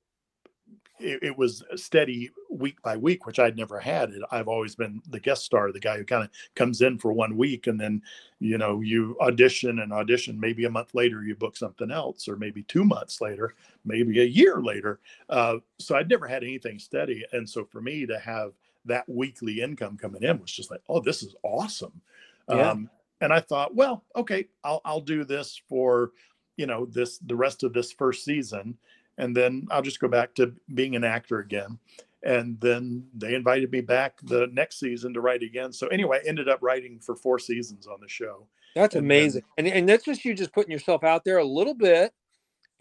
[0.99, 4.11] it, it was steady week by week, which I'd never had.
[4.31, 7.37] I've always been the guest star, the guy who kind of comes in for one
[7.37, 8.01] week and then,
[8.39, 10.39] you know, you audition and audition.
[10.39, 14.25] Maybe a month later, you book something else, or maybe two months later, maybe a
[14.25, 14.99] year later.
[15.29, 17.25] Uh, so I'd never had anything steady.
[17.31, 18.53] And so for me to have
[18.85, 22.01] that weekly income coming in was just like, oh, this is awesome.
[22.49, 22.71] Yeah.
[22.71, 22.89] Um,
[23.21, 26.11] and I thought, well, okay, I'll, I'll do this for,
[26.57, 28.77] you know, this, the rest of this first season.
[29.19, 31.77] And then I'll just go back to being an actor again
[32.23, 35.71] and then they invited me back the next season to write again.
[35.71, 38.47] So anyway, I ended up writing for four seasons on the show.
[38.75, 39.43] That's And amazing.
[39.57, 42.13] And and that's just you just putting yourself out there a little bit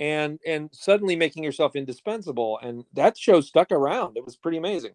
[0.00, 2.58] and and suddenly making yourself indispensable.
[2.62, 4.16] And that show stuck around.
[4.16, 4.92] It was pretty amazing.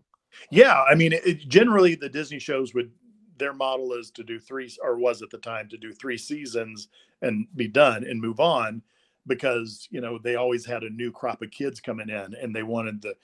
[0.50, 2.92] Yeah, I mean, it, generally the Disney shows would
[3.38, 6.90] their model is to do three or was at the time to do three seasons
[7.22, 8.82] and be done and move on
[9.28, 12.64] because you know they always had a new crop of kids coming in and they
[12.64, 13.16] wanted the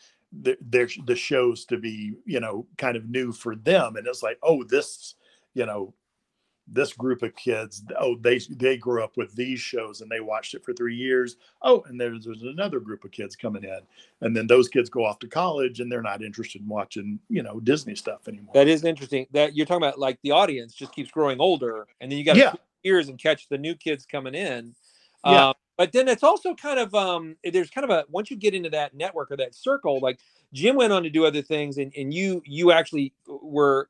[0.41, 4.23] the their, the shows to be you know kind of new for them and it's
[4.23, 5.15] like oh this
[5.53, 5.93] you know
[6.71, 10.53] this group of kids oh they they grew up with these shows and they watched
[10.53, 13.79] it for three years oh and there's, there's another group of kids coming in
[14.21, 17.41] and then those kids go off to college and they're not interested in watching you
[17.41, 19.25] know disney stuff anymore That is interesting.
[19.31, 22.33] That you're talking about like the audience just keeps growing older and then you got
[22.33, 22.53] to Yeah.
[22.83, 24.75] ears and catch the new kids coming in.
[25.25, 25.49] Yeah.
[25.49, 28.53] Um, but then it's also kind of um there's kind of a once you get
[28.53, 30.19] into that network or that circle, like
[30.53, 33.89] Jim went on to do other things and, and you you actually were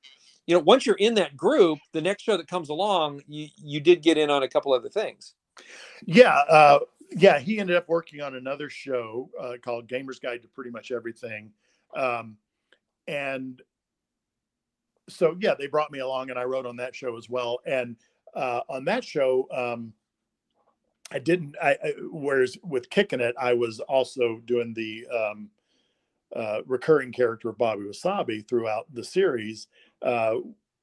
[0.49, 3.79] you know, once you're in that group, the next show that comes along, you you
[3.79, 5.35] did get in on a couple other things.
[6.07, 6.79] Yeah, uh,
[7.11, 7.37] yeah.
[7.37, 11.51] He ended up working on another show uh, called Gamer's Guide to Pretty Much Everything,
[11.95, 12.35] um,
[13.07, 13.61] and
[15.07, 17.59] so yeah, they brought me along, and I wrote on that show as well.
[17.67, 17.95] And
[18.33, 19.93] uh, on that show, um,
[21.11, 21.55] I didn't.
[21.61, 25.49] I, I whereas with Kicking It, I was also doing the um,
[26.35, 29.67] uh, recurring character of Bobby Wasabi throughout the series.
[30.01, 30.35] Uh,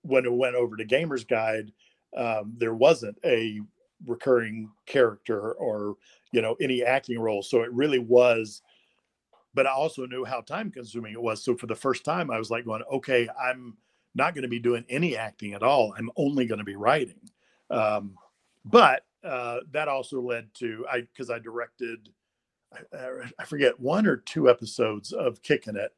[0.02, 1.72] when it went over to Gamer's Guide,
[2.16, 3.60] um, there wasn't a
[4.04, 5.96] recurring character or
[6.32, 8.60] you know any acting role so it really was
[9.54, 12.38] but i also knew how time consuming it was so for the first time i
[12.38, 13.74] was like going okay i'm
[14.14, 17.18] not going to be doing any acting at all i'm only going to be writing
[17.70, 18.14] um,
[18.66, 22.08] but uh, that also led to i because i directed
[22.92, 25.92] I, I forget one or two episodes of kicking it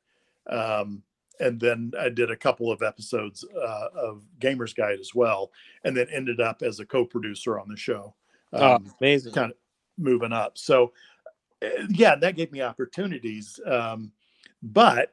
[0.52, 1.02] um,
[1.40, 5.50] and then I did a couple of episodes uh, of Gamers Guide as well,
[5.84, 8.14] and then ended up as a co-producer on the show.
[8.52, 9.32] Oh, Um, amazing.
[9.32, 9.58] kind of
[9.98, 10.58] moving up.
[10.58, 10.92] So,
[11.62, 13.60] uh, yeah, that gave me opportunities.
[13.66, 14.12] Um,
[14.62, 15.12] but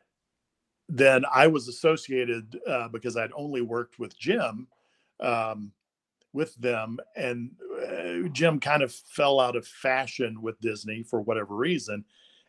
[0.90, 4.68] then I was associated uh, because I'd only worked with Jim
[5.20, 5.72] um,
[6.36, 11.56] with them, and uh, Jim kind of fell out of fashion with Disney for whatever
[11.56, 12.04] reason.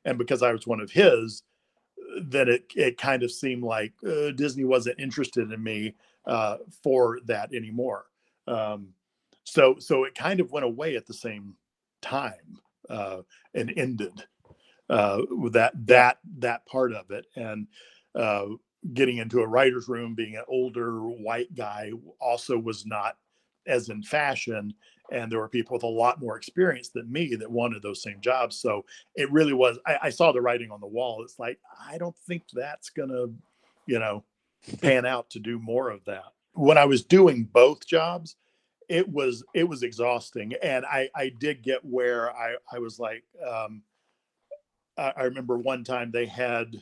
[0.05, 1.43] And because I was one of his,
[2.22, 5.95] then it it kind of seemed like uh, Disney wasn't interested in me
[6.26, 8.07] uh, for that anymore.
[8.47, 8.89] Um,
[9.45, 11.55] so so it kind of went away at the same
[12.03, 12.61] time
[12.91, 13.22] uh,
[13.55, 14.24] and ended
[14.91, 15.22] uh,
[15.53, 17.66] that that that part of it and
[18.14, 18.47] uh,
[18.95, 23.16] getting into a writer's room being an older white guy also was not
[23.67, 24.75] as in fashion
[25.12, 28.21] and there were people with a lot more experience than me that wanted those same
[28.21, 28.59] jobs.
[28.59, 31.23] So it really was I, I saw the writing on the wall.
[31.23, 31.59] It's like
[31.89, 33.27] i don't think that's gonna
[33.87, 34.25] you know
[34.81, 36.33] pan out to do more of that.
[36.55, 38.37] When i was doing both jobs
[38.89, 43.25] it was it was exhausting and i i did get where i i was like
[43.47, 43.83] um
[44.97, 46.77] i, I remember one time they had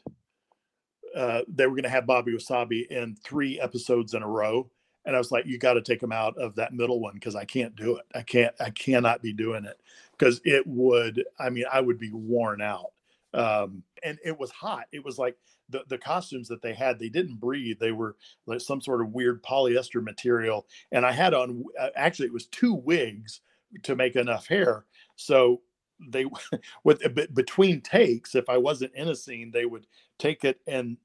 [1.17, 4.71] uh they were going to have bobby wasabi in three episodes in a row
[5.05, 7.35] and i was like you got to take them out of that middle one because
[7.35, 8.05] i can't do it.
[8.15, 9.81] I can't i cannot be doing it.
[10.17, 12.93] Because it would i mean i would be worn out.
[13.33, 14.85] Um and it was hot.
[14.93, 15.37] It was like
[15.71, 17.79] the, the costumes that they had they didn't breathe.
[17.81, 20.67] They were like some sort of weird polyester material.
[20.93, 23.41] And i had on uh, actually it was two wigs
[23.83, 24.85] to make enough hair.
[25.17, 25.63] So
[26.11, 26.27] they
[26.85, 29.87] with be- between takes if i wasn't in a scene they would
[30.19, 30.97] take it and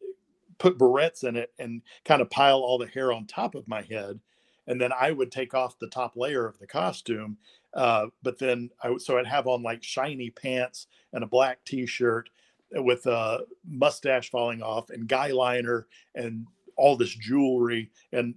[0.59, 3.81] put barrettes in it and kind of pile all the hair on top of my
[3.81, 4.19] head
[4.67, 7.37] and then i would take off the top layer of the costume
[7.73, 11.63] uh, but then i would so i'd have on like shiny pants and a black
[11.65, 12.29] t-shirt
[12.71, 16.45] with a mustache falling off and guy liner and
[16.77, 18.35] all this jewelry and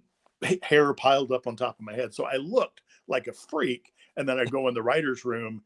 [0.63, 2.15] hair piled up on top of my head.
[2.15, 3.93] So I looked like a freak.
[4.17, 5.63] And then I go in the writer's room.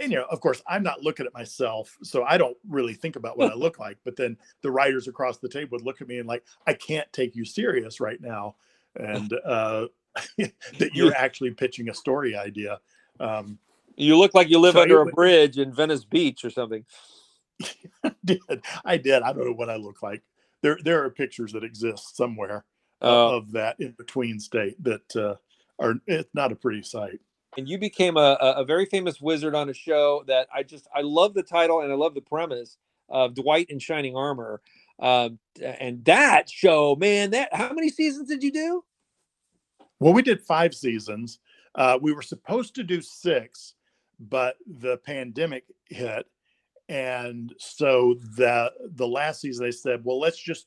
[0.00, 1.96] And, you know, of course, I'm not looking at myself.
[2.02, 3.98] So I don't really think about what I look like.
[4.04, 7.12] But then the writers across the table would look at me and, like, I can't
[7.12, 8.56] take you serious right now.
[8.96, 9.86] And uh,
[10.38, 12.80] that you're actually pitching a story idea.
[13.20, 13.58] Um,
[13.94, 16.84] You look like you live So under a bridge in Venice Beach or something.
[18.04, 18.40] I did.
[18.84, 19.22] I did.
[19.22, 20.22] I don't know what I look like.
[20.62, 22.64] there there are pictures that exist somewhere
[23.00, 25.36] Uh, of that in between state that uh,
[25.78, 27.20] are it's not a pretty sight.
[27.56, 31.00] And you became a, a very famous wizard on a show that I just I
[31.02, 32.76] love the title and I love the premise
[33.08, 34.60] of Dwight in Shining Armor.
[35.00, 38.84] Um, and that show, man, that how many seasons did you do?
[39.98, 41.38] Well, we did five seasons.
[41.74, 43.74] Uh, we were supposed to do six,
[44.18, 46.26] but the pandemic hit,
[46.88, 50.66] and so the the last season they said, "Well, let's just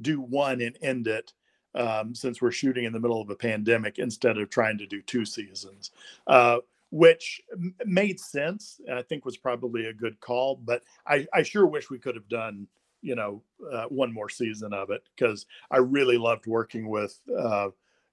[0.00, 1.32] do one and end it."
[1.74, 5.00] Um, since we're shooting in the middle of a pandemic instead of trying to do
[5.02, 5.92] two seasons,
[6.26, 6.58] uh,
[6.90, 10.56] which m- made sense and I think was probably a good call.
[10.56, 12.66] But I, I sure wish we could have done,
[13.02, 13.42] you know,
[13.72, 17.68] uh, one more season of it because I really loved working with, uh,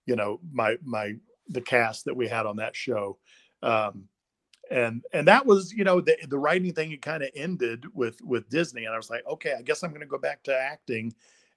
[0.05, 1.15] you know, my my
[1.49, 3.17] the cast that we had on that show.
[3.63, 4.07] Um,
[4.69, 8.21] and and that was you know the the writing thing it kind of ended with
[8.21, 10.57] with Disney and I was like okay I guess I'm going to go back to
[10.57, 11.13] acting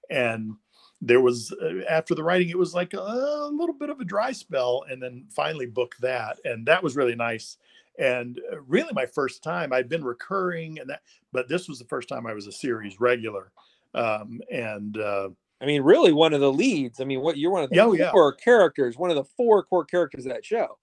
[0.09, 0.53] and
[1.01, 4.05] there was uh, after the writing it was like a, a little bit of a
[4.05, 7.57] dry spell and then finally booked that and that was really nice
[7.99, 11.85] and uh, really my first time I'd been recurring and that but this was the
[11.85, 13.51] first time I was a series regular
[13.93, 15.29] um and uh
[15.61, 16.99] I mean, really one of the leads.
[16.99, 18.11] I mean, what you're one of the Oh, yeah.
[18.43, 20.79] characters, one of the four core characters of that show.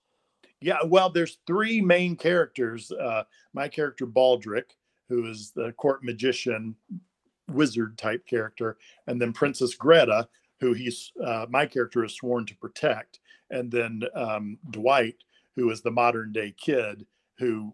[0.60, 2.92] Yeah, well, there's three main characters.
[2.92, 4.76] Uh, my character Baldric,
[5.08, 6.76] who is the court magician,
[7.48, 8.76] wizard type character,
[9.06, 10.28] and then Princess Greta,
[10.60, 13.20] who he's uh, my character is sworn to protect,
[13.50, 15.16] and then um, Dwight,
[15.56, 17.06] who is the modern day kid
[17.38, 17.72] who,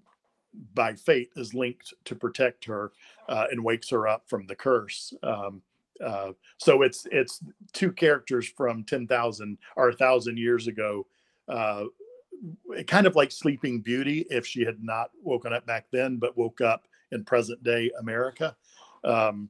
[0.75, 2.93] by fate, is linked to protect her
[3.29, 5.15] uh, and wakes her up from the curse.
[5.23, 5.63] Um,
[6.05, 7.41] uh, so it's it's
[7.73, 11.07] two characters from ten thousand or a thousand years ago
[11.49, 11.85] uh,
[12.87, 16.61] kind of like Sleeping Beauty if she had not woken up back then, but woke
[16.61, 18.57] up in present day America.
[19.05, 19.49] Um,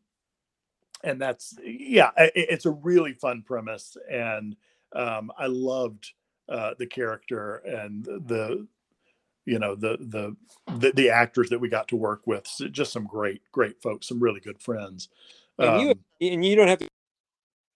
[1.05, 4.57] and that's yeah, i- i- it's a really fun premise, and
[4.95, 6.13] um, I loved
[6.49, 8.67] uh, the character and the
[9.47, 10.37] you know the, the
[10.79, 12.47] the the actors that we got to work with.
[12.47, 15.09] So just some great great folks, some really good friends.
[15.59, 16.89] And you Um, and you don't have to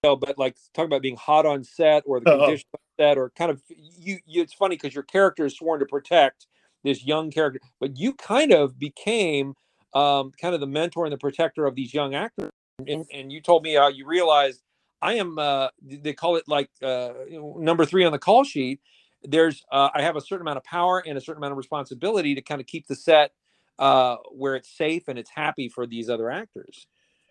[0.03, 2.39] tell, but like talk about being hot on set or the Uh-oh.
[2.39, 2.65] conditions
[2.99, 6.47] set or kind of you, you it's funny because your character is sworn to protect
[6.85, 9.55] this young character, but you kind of became
[9.95, 12.51] um, kind of the mentor and the protector of these young actors.
[12.87, 14.63] And, and you told me uh, you realized
[15.01, 18.81] I am uh, they call it like uh, number three on the call sheet.
[19.23, 22.35] There's uh, I have a certain amount of power and a certain amount of responsibility
[22.35, 23.33] to kind of keep the set
[23.79, 26.87] uh, where it's safe and it's happy for these other actors.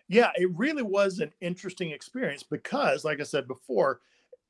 [0.08, 4.00] yeah, it really was an interesting experience because, like I said before,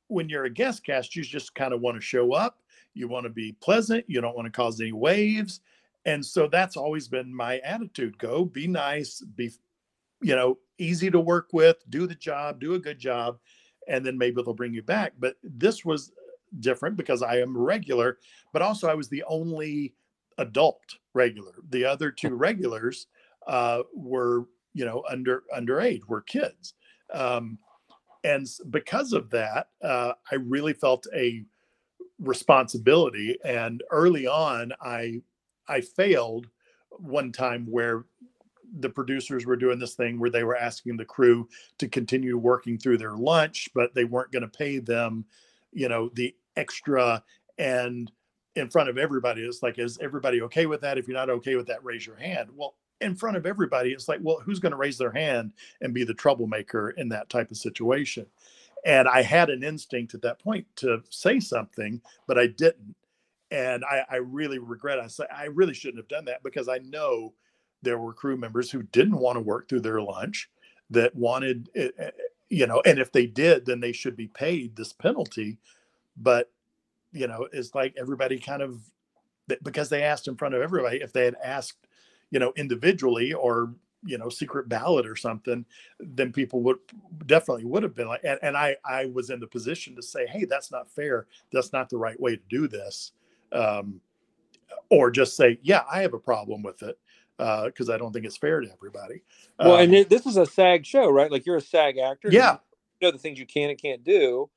[0.07, 2.59] when you're a guest cast, you just kind of want to show up.
[2.93, 4.05] You want to be pleasant.
[4.07, 5.59] You don't want to cause any waves.
[6.05, 9.51] And so that's always been my attitude go be nice, be,
[10.21, 13.37] you know, easy to work with, do the job, do a good job,
[13.87, 15.13] and then maybe they'll bring you back.
[15.19, 16.11] But this was
[16.59, 18.17] different because I am regular,
[18.53, 19.93] but also I was the only
[20.37, 20.81] adult
[21.13, 21.53] regular.
[21.69, 23.07] The other two regulars
[23.47, 26.73] uh, were you know under underage were kids
[27.13, 27.57] um,
[28.23, 31.43] and because of that uh, i really felt a
[32.19, 35.21] responsibility and early on i
[35.67, 36.47] i failed
[36.91, 38.05] one time where
[38.79, 41.47] the producers were doing this thing where they were asking the crew
[41.77, 45.25] to continue working through their lunch but they weren't going to pay them
[45.71, 47.23] you know the extra.
[47.57, 48.11] And
[48.55, 50.97] in front of everybody it's like is everybody okay with that?
[50.97, 52.49] If you're not okay with that raise your hand.
[52.55, 55.93] Well in front of everybody it's like well who's going to raise their hand and
[55.93, 58.25] be the troublemaker in that type of situation?
[58.85, 62.95] And i had an instinct at that point to say something but i didn't.
[63.51, 66.77] And i, I really regret i say i really shouldn't have done that because i
[66.79, 67.33] know
[67.81, 70.49] there were crew members who didn't want to work through their lunch
[70.89, 72.11] that wanted eh, eh,
[72.49, 75.57] you know and if they did then they should be paid this penalty.
[76.17, 76.51] But
[77.11, 78.81] you know it's like everybody kind of
[79.63, 81.87] because they asked in front of everybody if they had asked
[82.31, 83.73] you know individually or
[84.05, 85.65] you know secret ballot or something
[85.99, 86.77] then people would
[87.25, 90.25] definitely would have been like and, and i i was in the position to say
[90.27, 91.27] hey that's not fair.
[91.51, 93.11] That's not the right way to do this.
[93.51, 93.99] Um
[94.89, 96.97] or just say yeah i have a problem with it
[97.39, 99.23] because i don't think it's fair to everybody
[99.59, 101.31] Well, Um, and it- this is a SAG show, right?
[101.31, 102.29] Like you're a SAG actor.
[102.31, 102.59] Yeah.
[103.01, 104.49] You know the things you can and can't do.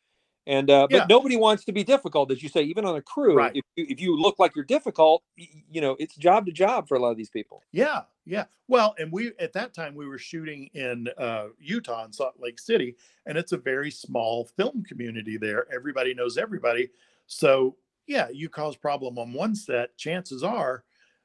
[0.46, 1.06] And uh, but Yeah.
[1.08, 3.36] nobody wants to be difficult, as you say, even on a crew.
[3.36, 3.52] Right.
[3.56, 6.96] If you, if you look like you're difficult, you know it's job to job for
[6.96, 7.62] a lot of these people.
[7.72, 8.46] Yeah, yeah.
[8.68, 12.60] Well, and we at that time we were shooting in uh, Utah in Salt Lake
[12.60, 15.66] City, and it's a very small film community there.
[15.72, 16.90] Everybody knows everybody.
[17.28, 17.76] So
[18.08, 20.84] yeah, you cause problem on one set, chances are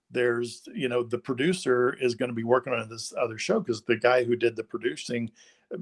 [0.09, 3.81] there's you know the producer is going to be working on this other show because
[3.81, 5.31] the guy who did the producing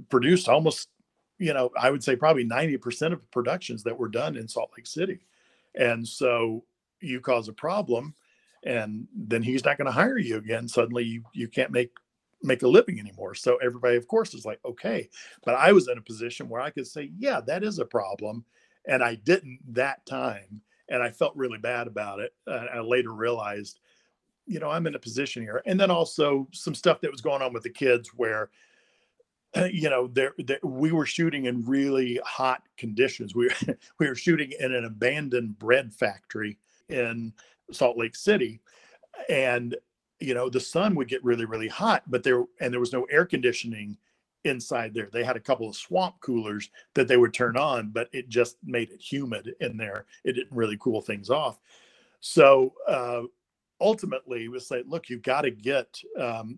[0.09, 0.89] produced almost,
[1.38, 4.88] you know, I would say probably 90% of productions that were done in Salt Lake
[4.88, 5.19] City.
[5.76, 6.63] And so
[7.01, 8.13] you cause a problem
[8.63, 10.67] and then he's not going to hire you again.
[10.67, 11.91] Suddenly you, you can't make
[12.41, 13.34] make a living anymore.
[13.34, 15.09] So everybody, of course, is like, okay.
[15.43, 18.45] But I was in a position where I could say, yeah, that is a problem.
[18.88, 20.61] And I didn't that time.
[20.89, 22.34] And I felt really bad about it.
[22.45, 23.80] Uh, I later realized,
[24.45, 25.61] you know, I'm in a position here.
[25.65, 28.49] And then also some stuff that was going on with the kids where,
[29.71, 30.33] you know, there,
[30.63, 33.35] we were shooting in really hot conditions.
[33.35, 36.57] We were, we were shooting in an abandoned bread factory
[36.89, 37.33] in
[37.71, 38.61] Salt Lake City.
[39.29, 39.75] And
[40.19, 43.03] you know the sun would get really really hot but there and there was no
[43.05, 43.97] air conditioning
[44.43, 48.09] inside there they had a couple of swamp coolers that they would turn on but
[48.13, 51.59] it just made it humid in there it didn't really cool things off
[52.21, 53.21] so uh,
[53.86, 55.88] ultimately we say look you've got to get
[56.19, 56.57] um,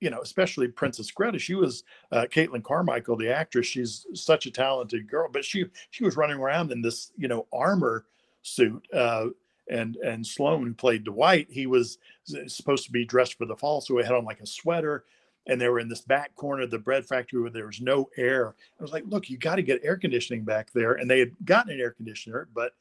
[0.00, 4.50] you know especially princess greta she was uh, caitlin carmichael the actress she's such a
[4.50, 8.06] talented girl but she she was running around in this you know armor
[8.42, 9.26] suit uh,
[9.68, 11.98] and and Sloane, played Dwight, he was
[12.46, 15.04] supposed to be dressed for the fall, so he had on like a sweater.
[15.48, 18.10] And they were in this back corner of the bread factory where there was no
[18.16, 18.56] air.
[18.80, 20.94] I was like, look, you got to get air conditioning back there.
[20.94, 22.72] And they had gotten an air conditioner, but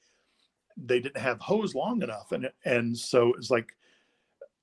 [0.78, 2.32] they didn't have hose long enough.
[2.32, 3.76] And and so it's like,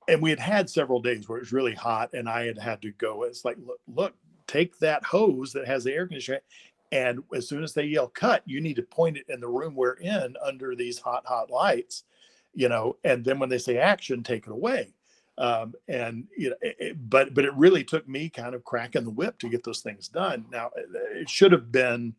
[0.07, 2.81] and we had had several days where it was really hot, and I had had
[2.83, 3.23] to go.
[3.23, 4.13] It's like, look, look,
[4.47, 6.41] take that hose that has the air conditioner
[6.91, 9.73] and as soon as they yell cut, you need to point it in the room
[9.73, 12.03] we're in under these hot, hot lights
[12.53, 14.93] you know, and then when they say action, take it away.
[15.37, 19.09] Um, and you know, it, but but it really took me kind of cracking the
[19.09, 20.45] whip to get those things done.
[20.51, 22.13] Now it should have been,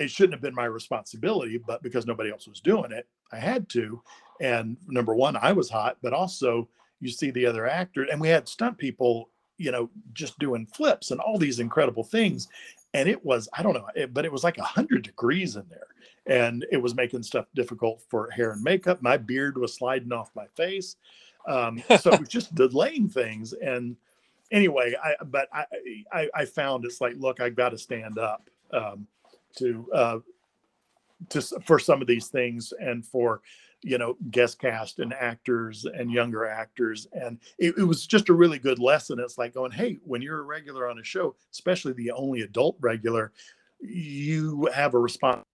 [0.00, 3.68] it shouldn't have been my responsibility, but because nobody else was doing it, I had
[3.70, 4.02] to.
[4.40, 6.68] And number one, I was hot, but also
[7.00, 9.28] you see the other actor, and we had stunt people,
[9.58, 12.48] you know, just doing flips and all these incredible things.
[12.94, 15.64] And it was, I don't know, it, but it was like a hundred degrees in
[15.68, 15.86] there
[16.26, 19.02] and it was making stuff difficult for hair and makeup.
[19.02, 20.96] My beard was sliding off my face,
[21.46, 23.52] um, so it was just delaying things.
[23.52, 23.96] And
[24.50, 25.66] anyway, I but I,
[26.12, 29.06] I, I found it's like, look, I got to stand up um,
[29.56, 30.18] to uh,
[31.28, 33.40] to for some of these things and for
[33.82, 38.34] you know guest cast and actors and younger actors and it, it, was just a
[38.34, 41.94] really good lesson it's like going hey when you're a regular on a show especially
[41.94, 43.32] the only adult regular
[43.80, 45.44] you have a response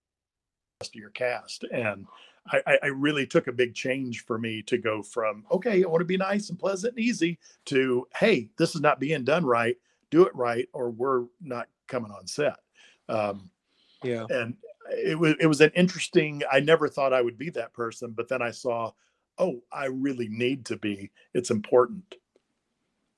[0.82, 1.64] to your cast.
[1.72, 2.06] And
[2.48, 6.00] I, I, really took a big change for me to go from, okay, I want
[6.00, 9.76] to be nice and pleasant and easy to, hey, this is not being done right.
[10.10, 12.58] Do it right, or we're not coming on set.
[13.08, 13.50] Um,
[14.06, 14.26] yeah.
[14.30, 14.56] And
[14.90, 16.42] it was it was an interesting.
[16.50, 18.92] I never thought I would be that person, but then I saw,
[19.38, 21.10] oh, I really need to be.
[21.34, 22.14] It's important.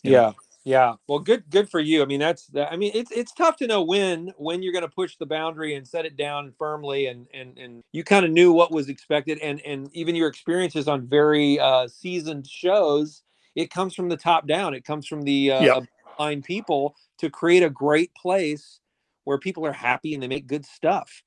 [0.02, 0.10] yeah.
[0.10, 0.34] Know?
[0.68, 2.02] Yeah, well, good, good for you.
[2.02, 4.90] I mean, that's I mean, it's it's tough to know when when you're going to
[4.90, 8.52] push the boundary and set it down firmly, and and and you kind of knew
[8.52, 13.22] what was expected, and and even your experiences on very uh, seasoned shows,
[13.54, 14.74] it comes from the top down.
[14.74, 15.84] It comes from the uh, yep.
[16.18, 18.80] line people to create a great place
[19.28, 21.22] where people are happy and they make good stuff.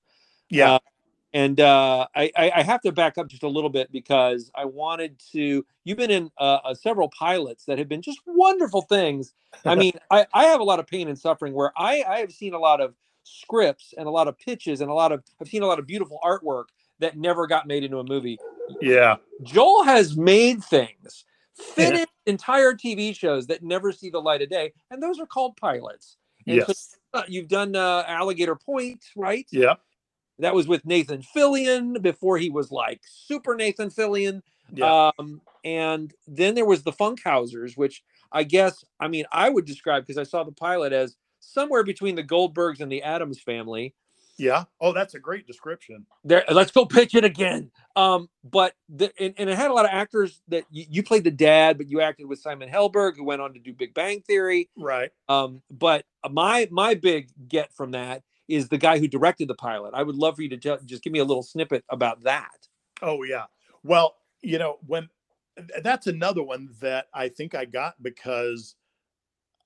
[0.49, 0.79] Yeah, uh,
[1.33, 5.21] and uh, I, I, have to back up just a little bit because I wanted
[5.33, 5.63] to.
[5.83, 9.33] You've been in uh, uh, several pilots that have been just wonderful things.
[9.63, 12.31] I mean, I, I have a lot of pain and suffering where I, I have
[12.31, 15.47] seen a lot of scripts and a lot of pitches and a lot of I've
[15.47, 16.65] seen a lot of beautiful artwork
[16.99, 18.39] that never got made into a movie.
[18.81, 21.23] Yeah, Joel has made things,
[21.53, 25.55] finished entire TV shows that never see the light of day, and those are called
[25.55, 26.17] pilots.
[26.47, 29.45] And yes, so, you've done uh, Alligator Point, right?
[29.51, 29.75] Yeah
[30.41, 34.41] that was with Nathan Fillion before he was like super Nathan Fillion.
[34.73, 35.11] Yeah.
[35.19, 40.05] Um, and then there was the Funkhousers, which I guess, I mean, I would describe
[40.05, 43.93] because I saw the pilot as somewhere between the Goldbergs and the Addams family.
[44.37, 44.63] Yeah.
[44.79, 46.05] Oh, that's a great description.
[46.23, 47.71] There, let's go pitch it again.
[47.95, 51.23] Um, but the, and, and it had a lot of actors that you, you, played
[51.23, 54.21] the dad, but you acted with Simon Helberg, who went on to do Big Bang
[54.21, 54.69] Theory.
[54.77, 55.11] Right.
[55.29, 59.93] Um, but my my big get from that is the guy who directed the pilot.
[59.93, 62.67] I would love for you to ju- just give me a little snippet about that.
[63.01, 63.45] Oh yeah.
[63.83, 65.09] Well, you know, when
[65.83, 68.75] that's another one that I think I got because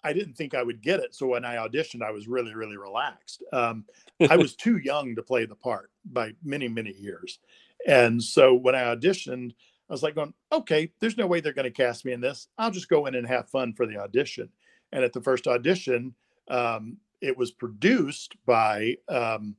[0.05, 1.15] I didn't think I would get it.
[1.15, 3.43] So when I auditioned, I was really, really relaxed.
[3.51, 3.85] Um,
[4.29, 7.39] I was too young to play the part by many, many years.
[7.87, 9.51] And so when I auditioned,
[9.89, 12.47] I was like going, okay, there's no way they're going to cast me in this.
[12.57, 14.49] I'll just go in and have fun for the audition.
[14.91, 16.15] And at the first audition,
[16.49, 19.55] um, it was produced by um,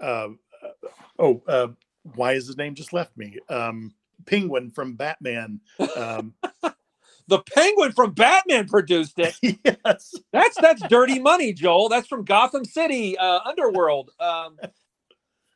[0.00, 0.28] uh,
[1.18, 1.68] oh uh,
[2.14, 3.92] why is his name just left me um,
[4.26, 5.60] penguin from batman
[5.96, 6.34] um,
[7.28, 9.36] the Penguin from Batman produced it.
[9.64, 10.14] yes.
[10.32, 11.88] That's that's dirty money, Joel.
[11.88, 14.10] That's from Gotham City, uh, Underworld.
[14.18, 14.58] Um,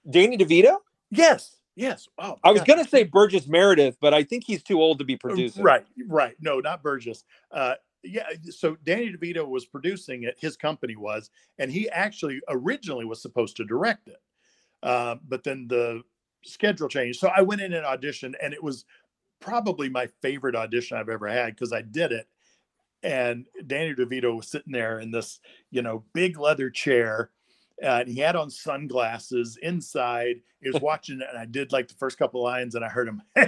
[0.08, 0.76] Danny DeVito.
[1.10, 1.56] Yes.
[1.74, 2.06] Yes.
[2.18, 2.68] Oh, I was God.
[2.68, 5.62] gonna say Burgess Meredith, but I think he's too old to be producing.
[5.62, 6.36] Right, right.
[6.40, 7.24] No, not Burgess.
[7.50, 8.28] Uh, yeah.
[8.50, 10.36] So Danny DeVito was producing it.
[10.38, 14.20] His company was, and he actually originally was supposed to direct it,
[14.82, 16.02] uh, but then the
[16.44, 17.20] schedule changed.
[17.20, 18.84] So I went in and auditioned, and it was
[19.43, 22.28] probably my favorite audition I've ever had because I did it,
[23.03, 25.40] and Danny DeVito was sitting there in this,
[25.70, 27.30] you know, big leather chair.
[27.82, 30.36] Uh, and he had on sunglasses inside.
[30.62, 33.09] He was watching it, and I did like the first couple lines, and I heard
[33.09, 33.22] him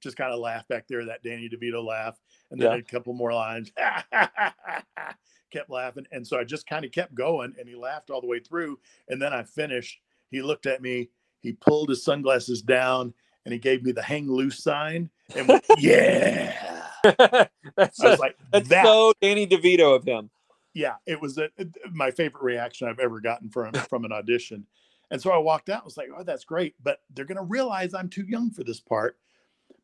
[0.00, 2.20] just kind of laugh back there, that Danny DeVito laugh,
[2.50, 2.76] and then Yeah.
[2.76, 3.72] a couple more lines,
[5.50, 8.26] kept laughing, and so I just kind of kept going, and he laughed all the
[8.26, 8.78] way through,
[9.08, 10.00] and then I finished.
[10.30, 13.14] He looked at me, he pulled his sunglasses down,
[13.44, 16.82] and he gave me the hang loose sign, and went, yeah.
[17.76, 20.30] that's I was like, that's that so Danny DeVito of him.
[20.72, 21.50] yeah, it was a,
[21.92, 24.66] my favorite reaction I've ever gotten from from an audition.
[25.10, 25.82] And so I walked out.
[25.82, 28.64] I was like, "Oh, that's great," but they're going to realize I'm too young for
[28.64, 29.18] this part.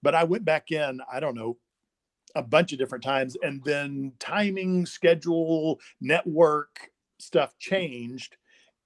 [0.03, 1.01] But I went back in.
[1.13, 1.59] I don't know,
[2.35, 8.37] a bunch of different times, and then timing, schedule, network stuff changed,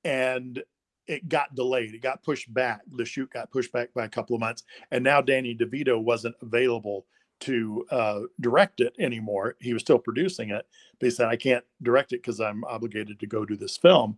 [0.02, 0.62] and
[1.06, 1.94] it got delayed.
[1.94, 2.80] It got pushed back.
[2.96, 6.36] The shoot got pushed back by a couple of months, and now Danny DeVito wasn't
[6.42, 7.06] available
[7.40, 9.56] to uh, direct it anymore.
[9.60, 10.66] He was still producing it,
[10.98, 14.16] but he said, I can't direct it because I'm obligated to go do this film.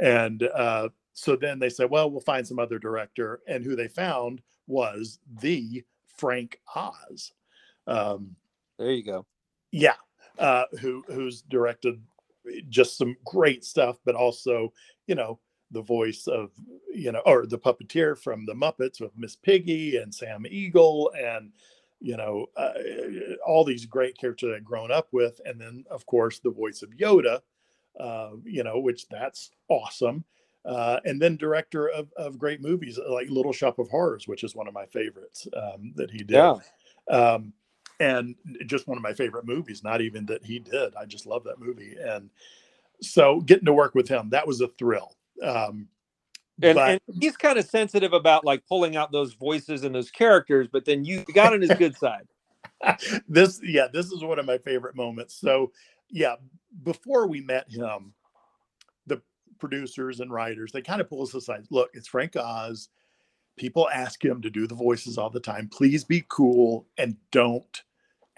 [0.00, 3.40] And uh, so then they said, well, we'll find some other director.
[3.46, 5.84] And who they found was the
[6.16, 7.32] Frank Oz.
[7.86, 8.36] Um,
[8.78, 9.24] There you go.
[9.70, 9.94] yeah,
[10.38, 12.02] uh, who who's directed
[12.68, 14.72] just some great stuff, but also,
[15.06, 15.38] you know,
[15.70, 16.50] the voice of,
[16.92, 21.52] you know, or the puppeteer from the Muppets with Miss Piggy and Sam Eagle and,
[22.00, 22.72] you know, uh,
[23.46, 25.40] all these great characters I've grown up with.
[25.44, 27.40] And then, of course, the voice of Yoda,
[28.00, 30.24] uh, you know, which that's awesome.
[30.64, 34.54] Uh, and then director of, of great movies like Little Shop of Horrors, which is
[34.54, 36.30] one of my favorites um, that he did.
[36.30, 36.56] Yeah.
[37.10, 37.52] Um,
[38.00, 40.94] and just one of my favorite movies, not even that he did.
[40.94, 41.96] I just love that movie.
[42.00, 42.30] And
[43.00, 45.16] so getting to work with him, that was a thrill.
[45.42, 45.88] Um,
[46.60, 50.10] And, but and he's kind of sensitive about like pulling out those voices and those
[50.10, 52.26] characters, but then you got on his good side.
[53.28, 55.34] this, yeah, this is one of my favorite moments.
[55.34, 55.72] So,
[56.10, 56.34] yeah,
[56.82, 58.12] before we met him,
[59.06, 59.22] the
[59.58, 61.66] producers and writers, they kind of pull us aside.
[61.70, 62.88] Look, it's Frank Oz.
[63.56, 65.68] People ask him to do the voices all the time.
[65.72, 67.82] Please be cool and don't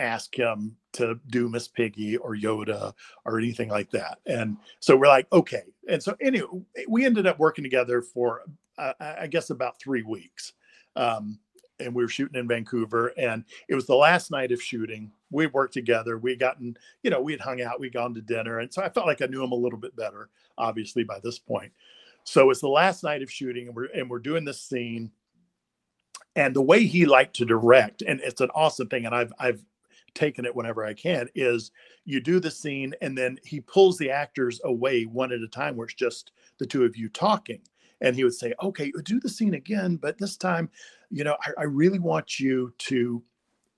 [0.00, 2.92] ask him to do Miss Piggy or Yoda
[3.24, 4.18] or anything like that.
[4.26, 5.62] And so we're like, okay.
[5.88, 6.48] And so anyway,
[6.88, 8.42] we ended up working together for
[8.78, 10.54] uh, I guess about three weeks.
[10.96, 11.38] Um,
[11.78, 15.10] and we were shooting in Vancouver, and it was the last night of shooting.
[15.30, 16.18] We worked together.
[16.18, 17.80] We gotten, you know, we had hung out.
[17.80, 19.96] We'd gone to dinner, and so I felt like I knew him a little bit
[19.96, 20.28] better,
[20.58, 21.72] obviously by this point.
[22.24, 25.10] So it's the last night of shooting, and we're and we're doing this scene.
[26.36, 29.64] And the way he liked to direct, and it's an awesome thing, and I've I've
[30.14, 31.70] taken it whenever I can, is
[32.04, 35.76] you do the scene and then he pulls the actors away one at a time
[35.76, 37.60] where it's just the two of you talking.
[38.00, 40.70] And he would say, okay, do the scene again, but this time,
[41.10, 43.22] you know, I, I really want you to,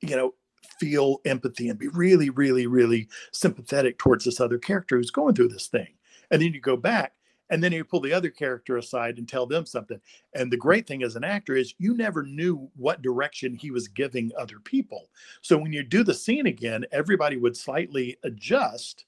[0.01, 0.35] you know,
[0.79, 5.49] feel empathy and be really, really, really sympathetic towards this other character who's going through
[5.49, 5.89] this thing.
[6.31, 7.15] And then you go back
[7.53, 10.01] and then you pull the other character aside and tell them something.
[10.35, 13.89] And the great thing as an actor is you never knew what direction he was
[13.89, 15.11] giving other people.
[15.43, 19.05] So when you do the scene again, everybody would slightly adjust,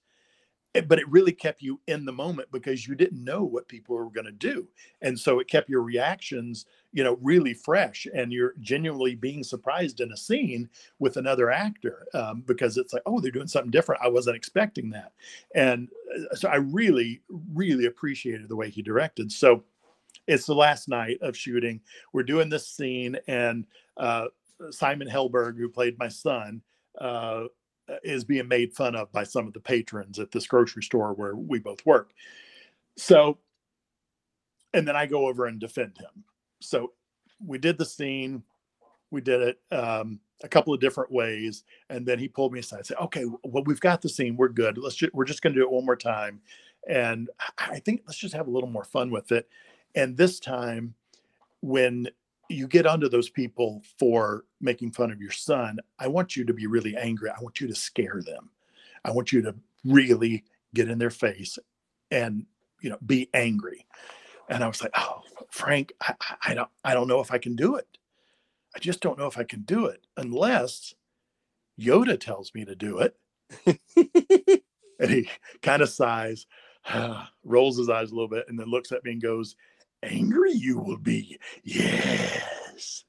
[0.82, 4.10] but it really kept you in the moment because you didn't know what people were
[4.10, 4.66] going to do.
[5.02, 10.00] And so it kept your reactions, you know, really fresh and you're genuinely being surprised
[10.00, 10.68] in a scene
[10.98, 14.02] with another actor um, because it's like, oh, they're doing something different.
[14.02, 15.12] I wasn't expecting that.
[15.54, 17.20] And uh, so I really,
[17.52, 19.30] really appreciated the way he directed.
[19.30, 19.62] So
[20.26, 21.80] it's the last night of shooting.
[22.12, 23.66] We're doing this scene, and
[23.96, 24.26] uh,
[24.70, 26.62] Simon Helberg, who played my son,
[26.98, 27.44] uh,
[28.02, 31.36] is being made fun of by some of the patrons at this grocery store where
[31.36, 32.12] we both work.
[32.96, 33.38] So,
[34.72, 36.24] and then I go over and defend him.
[36.60, 36.92] So
[37.44, 38.42] we did the scene,
[39.10, 42.78] we did it um, a couple of different ways, and then he pulled me aside
[42.78, 44.36] and said, "Okay, well, we've got the scene.
[44.36, 44.76] We're good.
[44.76, 46.40] Let's ju- we're just going to do it one more time."
[46.88, 49.48] And I I think let's just have a little more fun with it.
[49.94, 50.94] And this time,
[51.60, 52.08] when
[52.48, 56.54] you get onto those people for making fun of your son, I want you to
[56.54, 57.30] be really angry.
[57.30, 58.50] I want you to scare them.
[59.04, 61.58] I want you to really get in their face
[62.10, 62.46] and
[62.80, 63.86] you know be angry.
[64.48, 67.38] And I was like, oh, Frank, I, I- I don't I don't know if I
[67.38, 67.88] can do it.
[68.76, 70.94] I just don't know if I can do it unless
[71.78, 73.16] Yoda tells me to do it.
[75.00, 75.28] and he
[75.62, 76.46] kind of sighs,
[77.44, 79.56] rolls his eyes a little bit, and then looks at me and goes,
[80.04, 81.38] Angry you will be.
[81.62, 83.04] Yes.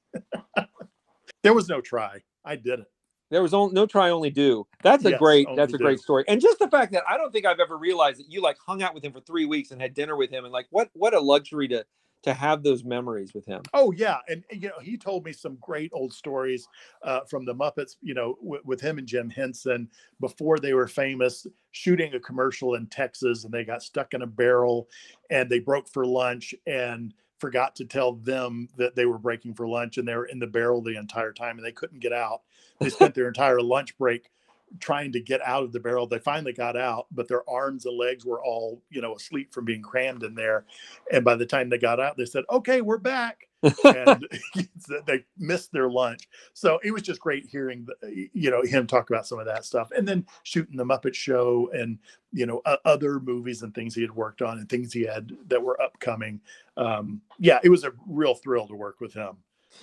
[1.44, 2.22] there was no try.
[2.44, 2.86] I did it.
[3.32, 4.68] There was only, no try, only do.
[4.84, 5.48] That's a Yes, great.
[5.56, 5.84] That's a do.
[5.84, 6.24] great story.
[6.28, 8.84] And just the fact that I don't think I've ever realized that you like hung
[8.84, 11.14] out with him for three weeks and had dinner with him, and like what what
[11.14, 11.86] a luxury to
[12.26, 13.62] to have those memories with him.
[13.74, 16.68] Oh yeah, and you know he told me some great old stories
[17.04, 17.98] uh, from the Muppets.
[18.02, 22.74] You know, w- with him and Jim Henson before they were famous, shooting a commercial
[22.74, 24.90] in Texas, and they got stuck in a barrel,
[25.30, 29.68] and they broke for lunch and forgot to tell them that they were breaking for
[29.68, 32.42] lunch, and they were in the barrel the entire time, and they couldn't get out.
[32.80, 34.32] They spent their entire lunch break
[34.80, 36.08] trying to get out of the barrel.
[36.08, 39.66] They finally got out, but their arms and legs were all, you know, asleep from
[39.66, 40.66] being crammed in there.
[41.12, 43.48] And by the time they got out, they said, "Okay, we're back."
[43.84, 44.28] and
[45.06, 46.28] they missed their lunch.
[46.54, 49.66] So it was just great hearing, the, you know, him talk about some of that
[49.66, 51.98] stuff, and then shooting the Muppet Show and
[52.32, 55.32] you know uh, other movies and things he had worked on and things he had
[55.48, 56.42] that were upcoming.
[56.78, 59.38] Um, yeah, it was a real thrill to work with him.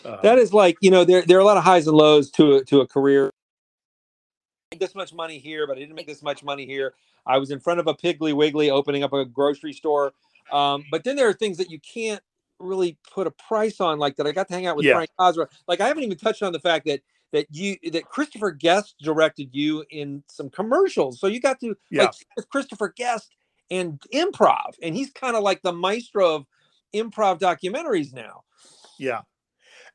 [0.04, 2.30] Um, That is like you know there there are a lot of highs and lows
[2.32, 3.30] to a, to a career.
[4.78, 6.94] This much money here, but I didn't make this much money here.
[7.26, 10.12] I was in front of a Piggly Wiggly opening up a grocery store,
[10.50, 12.22] um, but then there are things that you can't
[12.58, 14.26] really put a price on, like that.
[14.26, 14.94] I got to hang out with Yeah.
[14.94, 15.48] Frank Ozra.
[15.68, 17.00] Like I haven't even touched on the fact that
[17.32, 22.04] that you that Christopher Guest directed you in some commercials, so you got to Yeah.
[22.04, 23.30] like with Christopher Guest
[23.70, 26.46] and improv, and he's kind of like the maestro of
[26.94, 28.42] improv documentaries now.
[28.98, 29.22] Yeah.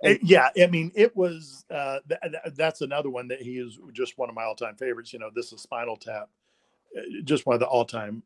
[0.06, 1.66] Uh, yeah, I mean, it was.
[1.70, 5.12] Uh, th- th- that's another one that he is just one of my all-time favorites.
[5.12, 6.30] You know, this is Spinal Tap,
[6.98, 8.24] uh, just one of the all-time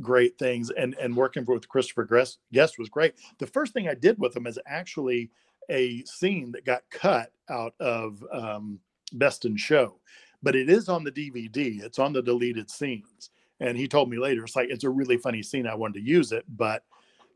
[0.00, 0.70] great things.
[0.70, 3.14] And and working with Christopher Guest, Guest was great.
[3.38, 5.30] The first thing I did with him is actually
[5.68, 8.80] a scene that got cut out of um,
[9.12, 10.00] Best in Show,
[10.42, 11.82] but it is on the DVD.
[11.82, 13.30] It's on the deleted scenes.
[13.60, 15.66] And he told me later, it's like it's a really funny scene.
[15.66, 16.82] I wanted to use it, but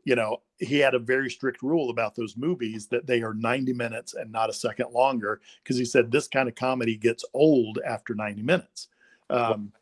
[0.05, 3.73] you know, he had a very strict rule about those movies that they are 90
[3.73, 7.79] minutes and not a second longer because he said this kind of comedy gets old
[7.85, 8.87] after 90 minutes.
[9.29, 9.73] Um,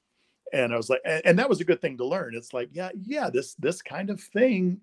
[0.54, 2.36] and I was like, and, and that was a good thing to learn.
[2.36, 4.80] It's like, yeah, yeah, this this kind of thing,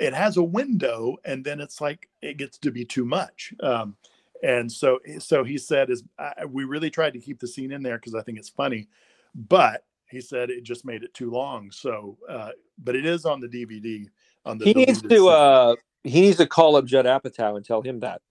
[0.00, 3.54] it has a window, and then it's like it gets to be too much.
[3.60, 3.96] Um,
[4.42, 7.82] and so so he said, is I, we really tried to keep the scene in
[7.82, 8.88] there because I think it's funny,
[9.34, 11.70] but he said it just made it too long.
[11.70, 12.50] So, uh,
[12.82, 14.08] but it is on the DVD.
[14.48, 15.28] On the he needs to scene.
[15.28, 18.22] uh he needs to call up Judd Apatow and tell him that.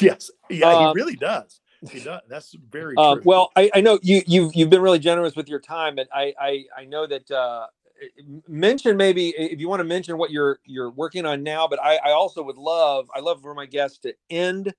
[0.00, 1.60] Yes, yeah, he really does.
[1.90, 2.20] He does.
[2.28, 3.22] That's very Uh, true.
[3.24, 6.34] well, I, I know you you've you've been really generous with your time, and I
[6.40, 7.66] I, I know that uh,
[8.48, 11.68] mention maybe if you want to mention what you're you're working on now.
[11.68, 14.72] But I, I also would love I love for my guests to end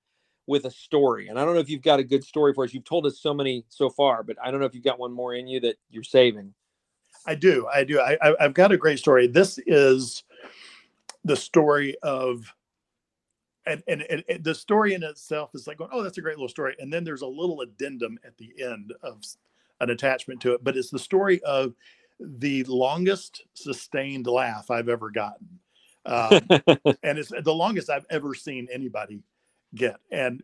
[0.48, 2.74] with a story, and I don't know if you've got a good story for us.
[2.74, 5.12] You've told us so many so far, but I don't know if you've got one
[5.12, 6.54] more in you that you're saving.
[7.26, 7.66] I do.
[7.72, 7.98] I do.
[7.98, 9.26] I, I, I've got a great story.
[9.26, 10.22] This is
[11.26, 12.52] the story of,
[13.66, 16.48] and, and, and the story in itself is like, going, oh, that's a great little
[16.48, 16.76] story.
[16.78, 19.24] And then there's a little addendum at the end of
[19.80, 20.62] an attachment to it.
[20.62, 21.74] But it's the story of
[22.20, 25.58] the longest sustained laugh I've ever gotten.
[26.04, 26.40] Um,
[27.02, 29.22] and it's the longest I've ever seen anybody
[29.74, 29.96] get.
[30.10, 30.42] And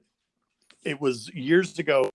[0.84, 2.10] it was years ago.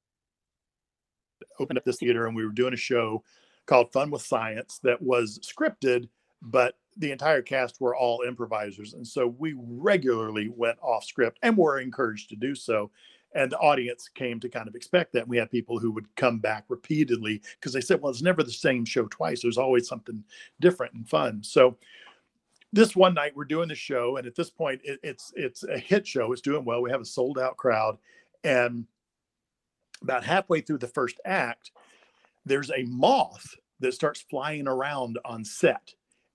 [1.60, 3.24] Opened up this theater, and we were doing a show
[3.66, 6.08] called Fun with Science that was scripted,
[6.42, 11.58] but the entire cast were all improvisers, and so we regularly went off script, and
[11.58, 12.92] were encouraged to do so.
[13.36, 15.24] And the audience came to kind of expect that.
[15.24, 18.42] And we had people who would come back repeatedly because they said, "Well, it's never
[18.42, 19.42] the same show twice.
[19.42, 20.24] There's always something
[20.60, 21.78] different and fun." So
[22.74, 25.78] this one night we're doing the show and at this point it, it's it's a
[25.78, 27.98] hit show it's doing well we have a sold out crowd
[28.44, 28.86] and
[30.02, 31.72] about halfway through the first act
[32.46, 35.94] there's a moth that starts flying around on set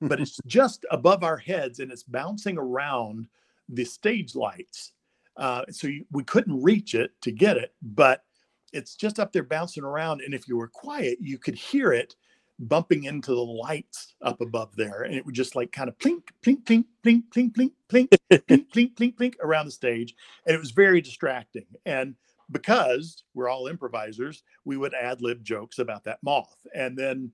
[0.09, 3.26] but it's just above our heads and it's bouncing around
[3.68, 4.92] the stage lights
[5.37, 8.24] uh, so you, we couldn't reach it to get it but
[8.72, 12.14] it's just up there bouncing around and if you were quiet you could hear it
[12.58, 16.22] bumping into the lights up above there and it would just like kind of plink
[16.45, 20.14] plink plink plink plink plink plink plink plink plink plink around the stage
[20.46, 22.14] and it was very distracting and
[22.50, 27.33] because we're all improvisers we would ad lib jokes about that moth and then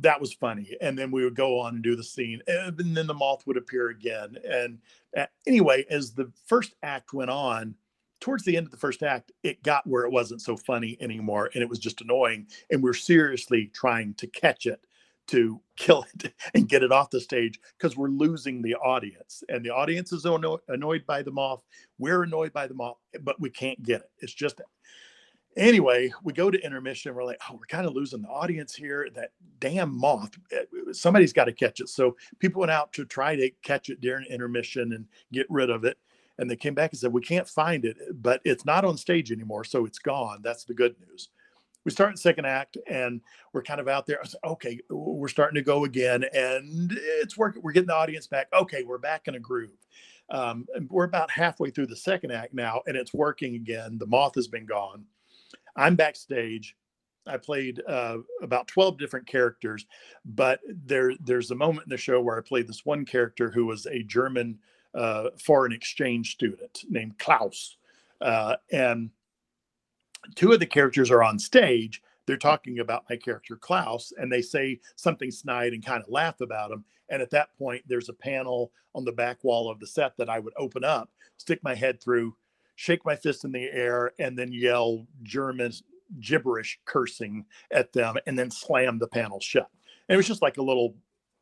[0.00, 3.06] that was funny and then we would go on and do the scene and then
[3.06, 4.78] the moth would appear again and
[5.16, 7.74] uh, anyway as the first act went on
[8.20, 11.50] towards the end of the first act it got where it wasn't so funny anymore
[11.54, 14.80] and it was just annoying and we're seriously trying to catch it
[15.28, 19.64] to kill it and get it off the stage because we're losing the audience and
[19.64, 21.62] the audience is anno- annoyed by the moth
[21.98, 24.10] we're annoyed by the moth but we can't get it.
[24.20, 24.60] It's just
[25.56, 27.14] anyway, we go to intermission.
[27.14, 29.08] We're like, oh, we're kind of losing the audience here.
[29.14, 31.88] That damn moth, eh, somebody's got to catch it.
[31.88, 35.84] So people went out to try to catch it during intermission and get rid of
[35.84, 35.98] it.
[36.38, 39.30] And they came back and said, we can't find it, but it's not on stage
[39.30, 39.64] anymore.
[39.64, 40.40] So it's gone.
[40.42, 41.28] That's the good news.
[41.84, 43.20] We start in second act and
[43.52, 44.20] we're kind of out there.
[44.24, 47.60] Said, okay, we're starting to go again and it's working.
[47.62, 48.46] We're getting the audience back.
[48.52, 49.76] Okay, we're back in a groove.
[50.30, 53.98] Um, we're about halfway through the second act now and it's working again.
[53.98, 55.04] The moth has been gone
[55.76, 56.76] I'm backstage.
[57.26, 59.86] I played uh, about 12 different characters,
[60.24, 63.66] but there there's a moment in the show where I played this one character who
[63.66, 64.58] was a German
[64.94, 67.76] uh, foreign exchange student named Klaus.
[68.20, 69.10] Uh, and
[70.34, 72.02] two of the characters are on stage.
[72.26, 76.40] They're talking about my character Klaus, and they say something snide and kind of laugh
[76.40, 76.84] about him.
[77.08, 80.28] And at that point, there's a panel on the back wall of the set that
[80.28, 82.36] I would open up, stick my head through,
[82.76, 85.72] shake my fist in the air, and then yell German
[86.20, 89.68] gibberish cursing at them, and then slam the panel shut.
[90.08, 90.96] And it was just like a little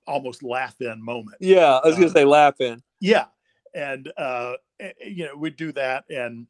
[0.06, 1.36] almost laugh in moment.
[1.40, 2.82] Yeah, I was gonna uh, say laugh in.
[3.00, 3.26] Yeah,
[3.74, 4.54] and uh,
[5.04, 6.46] you know we'd do that, and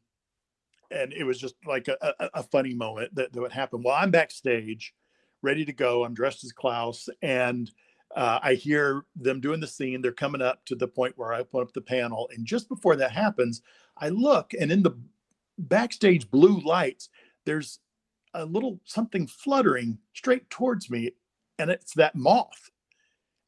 [0.89, 3.81] and it was just like a, a, a funny moment that, that would happen.
[3.83, 4.93] Well, I'm backstage,
[5.41, 6.03] ready to go.
[6.03, 7.71] I'm dressed as Klaus, and
[8.15, 10.01] uh, I hear them doing the scene.
[10.01, 12.29] They're coming up to the point where I open up the panel.
[12.35, 13.61] And just before that happens,
[14.01, 14.97] I look and in the
[15.57, 17.09] backstage blue lights,
[17.45, 17.79] there's
[18.33, 21.11] a little something fluttering straight towards me.
[21.59, 22.71] And it's that moth.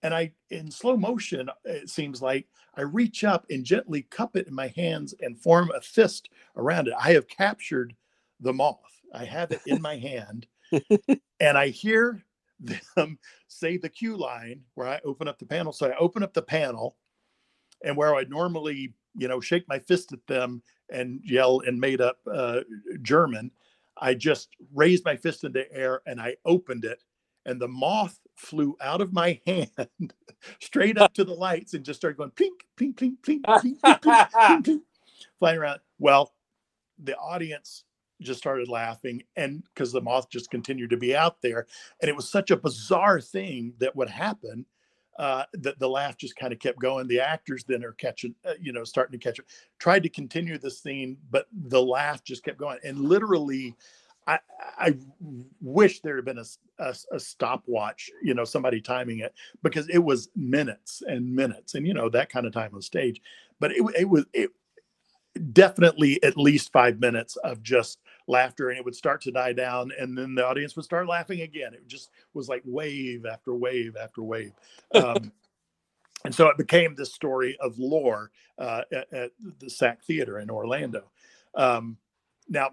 [0.04, 4.48] And I, in slow motion, it seems like I reach up and gently cup it
[4.48, 6.94] in my hands and form a fist around it.
[7.00, 7.96] I have captured
[8.40, 8.78] the moth.
[9.14, 10.48] I have it in my hand.
[11.40, 12.24] and I hear
[12.96, 13.18] them
[13.48, 15.72] say the cue line where I open up the panel.
[15.72, 16.98] So I open up the panel,
[17.84, 22.02] and where I normally, you know, shake my fist at them and yell in made
[22.02, 22.62] up uh,
[23.02, 23.52] German,
[23.98, 27.04] I just raised my fist in the air and I opened it,
[27.46, 29.70] and the moth flew out of my hand
[30.60, 34.00] straight up to the lights and just started going plink, plink, plink, plink, plink, plink,
[34.02, 34.82] plink, plink, plink,
[35.40, 35.80] flying around.
[36.00, 36.34] Well,
[37.02, 37.84] the audience
[38.22, 41.68] just started laughing and because the moth just continued to be out there
[42.02, 44.66] and it was such a bizarre thing that would happen
[45.20, 47.08] uh, that the laugh just kind of kept going.
[47.08, 49.46] The actors then are catching uh, you know starting to catch it
[49.80, 52.80] tried to continue the scene but the laugh just kept going.
[52.84, 53.76] And literally
[54.28, 54.40] I,
[54.78, 54.98] I
[55.62, 56.46] wish there had been a,
[56.80, 61.86] a, a, stopwatch, you know, somebody timing it because it was minutes and minutes, and
[61.86, 63.22] you know that kind of time on stage.
[63.60, 64.52] But it, it was it
[65.52, 69.92] definitely at least five minutes of just laughter and it would start to die down
[70.00, 71.74] and then the audience would start laughing again.
[71.74, 74.54] It just was like wave after wave after wave.
[74.96, 75.32] Um,
[76.26, 80.50] and so it became this story of lore uh, at, at, the SAK theater in
[80.50, 81.04] orlando.
[81.56, 81.98] Um,
[82.48, 82.70] now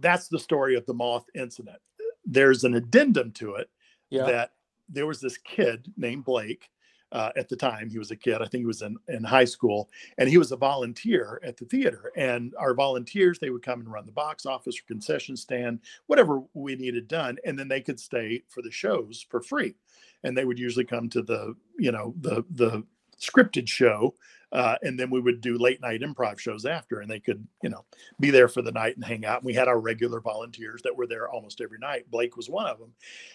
[0.00, 1.78] that's the story of the moth incident.
[2.24, 3.70] There's an addendum to it
[4.08, 4.24] yeah.
[4.24, 4.52] that
[4.88, 6.70] there was this kid named blake
[7.12, 7.90] uh, at the time.
[7.90, 8.36] He was a kid.
[8.36, 11.64] I think he was in, in high school, and he was a volunteer at the
[11.64, 12.12] theater.
[12.16, 16.42] And our volunteers, they would come and run the box office or concession stand, whatever
[16.54, 19.74] we needed done, and then they could stay for the shows for free.
[20.22, 22.84] And they would usually come to the, you know, the the
[23.20, 24.14] scripted show,
[24.52, 27.68] uh, and then we would do late night improv shows after, and they could, you
[27.68, 27.84] know,
[28.18, 29.38] be there for the night and hang out.
[29.38, 32.10] And we had our regular volunteers that were there almost every night.
[32.10, 32.92] Blake was one of them,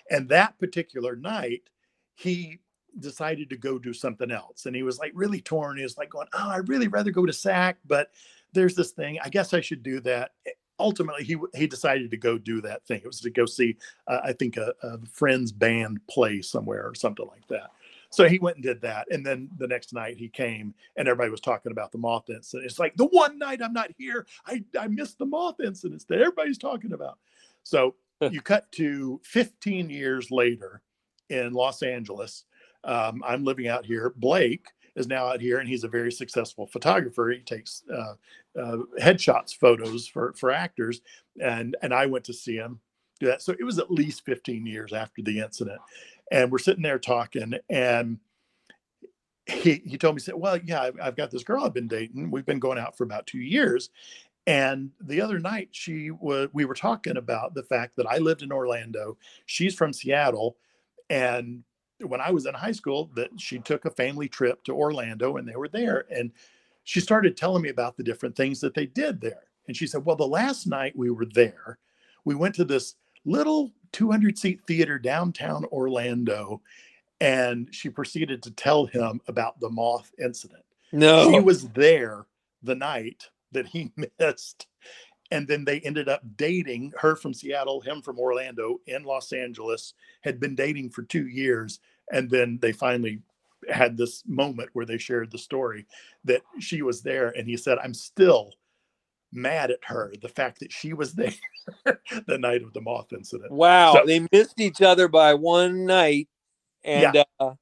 [0.09, 1.63] and that particular night,
[2.15, 2.59] he
[2.99, 4.65] decided to go do something else.
[4.65, 5.77] And he was like really torn.
[5.77, 8.11] He was like going, Oh, I'd really rather go to SAK, but
[8.53, 9.19] there's this thing.
[9.23, 10.31] I guess I should do that.
[10.45, 13.01] Eh, ultimately, he he decided to go do that thing.
[13.03, 13.77] It was to go see,
[14.07, 17.71] uh, I think, a, a friend's band play somewhere or something like that.
[18.09, 19.07] So he went and did that.
[19.11, 22.65] And then the next night he came and everybody was talking about the moth incident.
[22.65, 26.21] It's like the one night I'm not here, I, I missed the moth incidents that
[26.21, 27.17] everybody's talking about.
[27.63, 30.81] So you cut to 15 years later
[31.29, 32.45] in Los Angeles
[32.85, 34.13] um, I'm living out here.
[34.15, 37.29] Blake is now out here, and he's a very successful photographer.
[37.29, 38.13] He takes uh,
[38.59, 41.01] uh, headshots, photos for for actors,
[41.41, 42.79] and and I went to see him
[43.19, 43.41] do that.
[43.41, 45.81] So it was at least 15 years after the incident,
[46.31, 48.19] and we're sitting there talking, and
[49.47, 52.31] he he told me, said, "Well, yeah, I've, I've got this girl I've been dating.
[52.31, 53.89] We've been going out for about two years."
[54.47, 56.49] And the other night, she was.
[56.53, 59.17] We were talking about the fact that I lived in Orlando.
[59.45, 60.57] She's from Seattle,
[61.09, 61.63] and
[62.01, 65.47] when I was in high school that she took a family trip to Orlando and
[65.47, 66.05] they were there.
[66.09, 66.31] And
[66.83, 69.43] she started telling me about the different things that they did there.
[69.67, 71.79] And she said, Well, the last night we were there,
[72.23, 72.95] we went to this
[73.25, 76.61] little 200 seat theater downtown Orlando.
[77.21, 80.63] And she proceeded to tell him about the moth incident.
[80.91, 82.25] No, she was there
[82.61, 84.67] the night that he missed.
[85.31, 89.93] And then they ended up dating her from Seattle, him from Orlando in Los Angeles,
[90.21, 91.79] had been dating for two years.
[92.11, 93.21] And then they finally
[93.67, 95.87] had this moment where they shared the story
[96.25, 97.29] that she was there.
[97.29, 98.53] And he said, I'm still
[99.31, 101.33] mad at her, the fact that she was there
[102.27, 103.51] the night of the moth incident.
[103.51, 103.93] Wow.
[103.93, 106.29] So- they missed each other by one night.
[106.83, 107.53] And uh,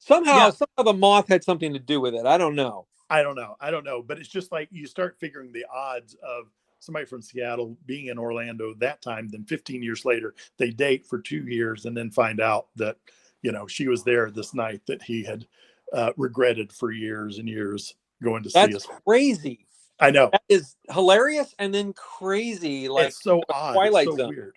[0.00, 0.50] somehow, Yeah.
[0.50, 2.26] somehow the moth had something to do with it.
[2.26, 2.88] I don't know.
[3.08, 3.54] I don't know.
[3.60, 4.02] I don't know.
[4.02, 6.46] But it's just like you start figuring the odds of
[6.78, 11.18] somebody from Seattle being in Orlando that time, then 15 years later, they date for
[11.18, 12.96] two years and then find out that,
[13.42, 15.46] you know, she was there this night that he had
[15.92, 18.86] uh, regretted for years and years going to see That's us.
[19.04, 19.66] crazy.
[19.98, 20.28] I know.
[20.30, 22.88] That is hilarious and then crazy.
[22.88, 23.74] Like, it's so odd.
[23.74, 24.28] Twilight it's so Zone.
[24.28, 24.56] weird.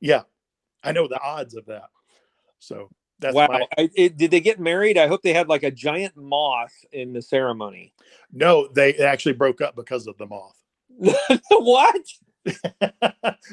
[0.00, 0.22] Yeah.
[0.82, 1.90] I know the odds of that.
[2.58, 2.90] So
[3.20, 3.48] that's wow.
[3.48, 4.98] my I, it, did they get married?
[4.98, 7.92] I hope they had like a giant moth in the ceremony.
[8.32, 10.56] no, they actually broke up because of the moth.
[11.50, 12.04] what?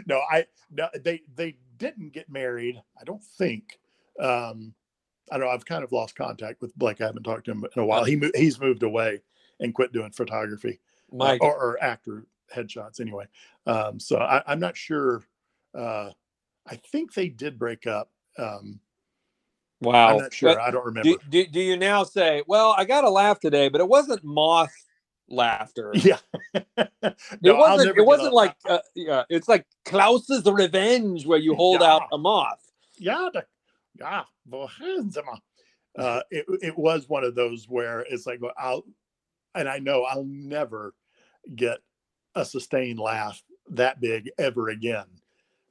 [0.06, 2.82] no, I no, they they didn't get married.
[3.00, 3.80] I don't think.
[4.20, 4.74] Um,
[5.32, 5.54] I don't know.
[5.54, 7.02] I've kind of lost contact with Blake.
[7.02, 8.04] I haven't talked to him in a while.
[8.04, 9.22] He mo- he's moved away
[9.60, 10.80] and quit doing photography
[11.20, 13.26] uh, or, or actor headshots anyway.
[13.66, 15.24] Um, so I, I'm not sure.
[15.78, 16.12] Uh,
[16.66, 18.10] I think they did break up.
[18.38, 18.80] Um,
[19.82, 20.10] wow.
[20.10, 20.54] I'm not sure.
[20.54, 21.10] But I don't remember.
[21.10, 24.24] do, do, do you now say, well, I got to laugh today, but it wasn't
[24.24, 24.74] moth
[25.30, 25.92] laughter.
[25.94, 26.18] yeah.
[26.54, 27.98] it No, I'll wasn't.
[27.98, 29.24] It wasn't like uh, yeah.
[29.30, 32.64] It's like Klaus's revenge, where you hold out a moth.
[32.98, 33.46] yeah, the,
[34.00, 34.24] yeah,
[35.98, 38.84] uh, it, it was one of those where it's like, well, I'll,
[39.56, 40.94] and I know I'll never
[41.56, 41.80] get
[42.36, 43.42] a sustained laugh
[43.72, 45.06] that big ever again.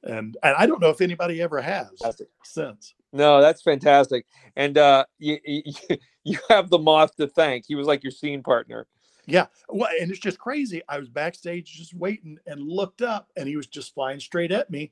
[0.03, 2.27] And, and I don't know if anybody ever has Fantastic.
[2.43, 2.93] since.
[3.13, 4.25] No, that's fantastic.
[4.55, 5.63] And uh, you, you
[6.23, 7.65] you have the moth to thank.
[7.67, 8.85] He was like your scene partner.
[9.27, 9.47] Yeah.
[9.69, 10.81] Well, and it's just crazy.
[10.89, 14.71] I was backstage just waiting and looked up and he was just flying straight at
[14.71, 14.91] me.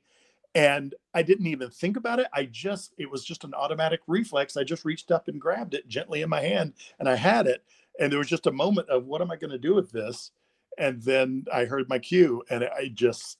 [0.54, 2.28] And I didn't even think about it.
[2.32, 4.56] I just, it was just an automatic reflex.
[4.56, 7.64] I just reached up and grabbed it gently in my hand and I had it.
[7.98, 10.30] And there was just a moment of what am I going to do with this?
[10.78, 13.38] And then I heard my cue and I just,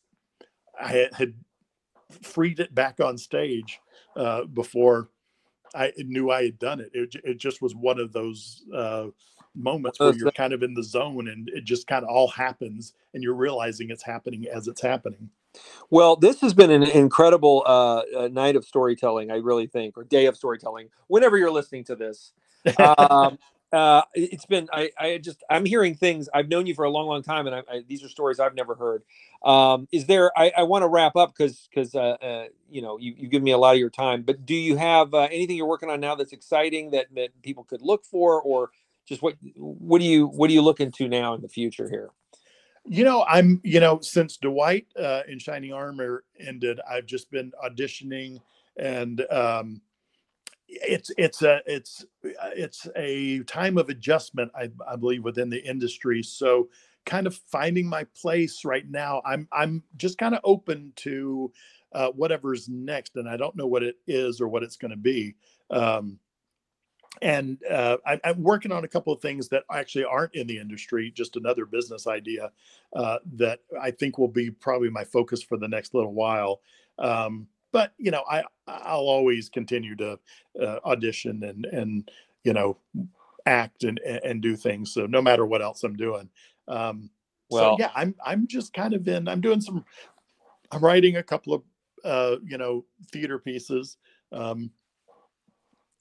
[0.80, 1.34] I had,
[2.22, 3.80] freed it back on stage
[4.14, 5.08] uh, before
[5.74, 6.90] I knew I had done it.
[6.94, 9.06] It, it just was one of those uh,
[9.56, 12.94] moments where you're kind of in the zone and it just kind of all happens
[13.14, 15.30] and you're realizing it's happening as it's happening.
[15.90, 19.30] Well, this has been an incredible uh, uh, night of storytelling.
[19.30, 20.88] I really think, or day of storytelling.
[21.08, 22.32] Whenever you're listening to this,
[22.76, 23.38] um,
[23.72, 24.68] uh, it- it's been.
[24.72, 25.44] I, I just.
[25.48, 26.28] I'm hearing things.
[26.34, 28.54] I've known you for a long, long time, and I, I, these are stories I've
[28.56, 29.04] never heard.
[29.44, 30.36] Um, is there?
[30.36, 33.42] I, I want to wrap up because because uh, uh, you know you you give
[33.42, 34.22] me a lot of your time.
[34.22, 37.62] But do you have uh, anything you're working on now that's exciting that that people
[37.64, 38.70] could look for, or
[39.06, 42.10] just what what do you what are you looking to now in the future here?
[42.88, 47.52] You know, I'm, you know, since Dwight uh, in Shining Armor ended, I've just been
[47.64, 48.38] auditioning
[48.76, 49.80] and um,
[50.68, 56.22] it's, it's a, it's, it's a time of adjustment, I, I believe within the industry.
[56.22, 56.68] So
[57.06, 61.52] kind of finding my place right now, I'm, I'm just kind of open to
[61.92, 63.16] uh, whatever's next.
[63.16, 65.34] And I don't know what it is or what it's going to be.
[65.70, 66.20] Um,
[67.22, 70.58] and uh, I, I'm working on a couple of things that actually aren't in the
[70.58, 72.50] industry, just another business idea
[72.94, 76.60] uh, that I think will be probably my focus for the next little while.
[76.98, 80.18] Um, but you know, I I'll always continue to
[80.60, 82.10] uh, audition and and
[82.44, 82.78] you know
[83.46, 84.92] act and and do things.
[84.92, 86.28] So no matter what else I'm doing.
[86.68, 87.10] Um,
[87.50, 89.28] Well- so yeah, I'm I'm just kind of in.
[89.28, 89.84] I'm doing some.
[90.72, 91.62] I'm writing a couple of
[92.04, 93.98] uh, you know theater pieces.
[94.32, 94.70] Um,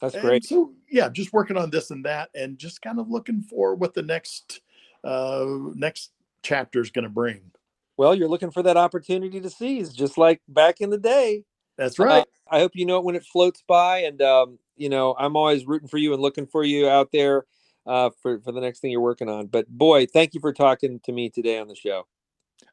[0.02, 0.46] That's and great.
[0.46, 3.94] so yeah, just working on this and that, and just kind of looking for what
[3.94, 4.62] the next
[5.04, 5.46] uh,
[5.76, 6.12] next
[6.44, 7.52] chapter is going to bring.
[7.98, 11.46] Well, you're looking for that opportunity to seize, just like back in the day.
[11.78, 12.26] That's Uh, right.
[12.50, 15.66] I hope you know it when it floats by, and um, you know I'm always
[15.66, 17.46] rooting for you and looking for you out there
[17.86, 19.48] uh, for for the next thing you're working on.
[19.48, 22.08] But boy, thank you for talking to me today on the show.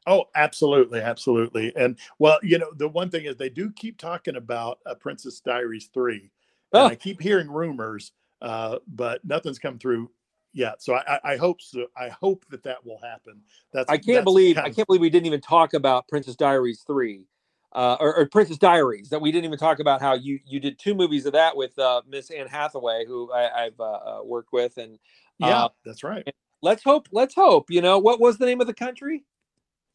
[0.05, 1.73] Oh, absolutely, absolutely.
[1.75, 5.39] And well, you know, the one thing is they do keep talking about uh, Princess
[5.39, 6.29] Diaries three, and
[6.73, 6.87] Oh.
[6.87, 10.09] I keep hearing rumors, uh, but nothing's come through
[10.53, 10.81] yet.
[10.81, 11.87] So I, I, I hope so.
[11.95, 13.41] I hope that that will happen.
[13.73, 16.83] That's I can't that's believe I can't believe we didn't even talk about Princess Diaries
[16.85, 17.27] three.
[17.75, 20.77] Uh, or, or Princess Diaries that we didn't even talk about how you you did
[20.77, 24.53] two movies of that with uh, Miss Anne Hathaway who I, I've uh, uh, worked
[24.53, 24.99] with and
[25.39, 26.23] Yeah, uh, that's right.
[26.61, 29.23] let's hope let's hope you know what was the name of the country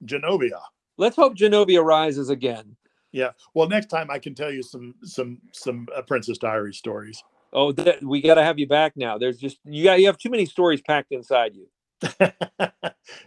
[0.04, 0.60] Genovia.
[0.96, 2.76] let's hope Genovia rises again
[3.12, 3.30] yeah.
[3.54, 7.22] Well, next time I can tell you some some some uh, Princess Diary stories.
[7.52, 9.16] Oh, that, we got to have you back now.
[9.16, 11.68] There's just you got you have too many stories packed inside you.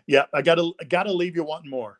[0.07, 1.97] yeah, I got to got to leave you wanting more.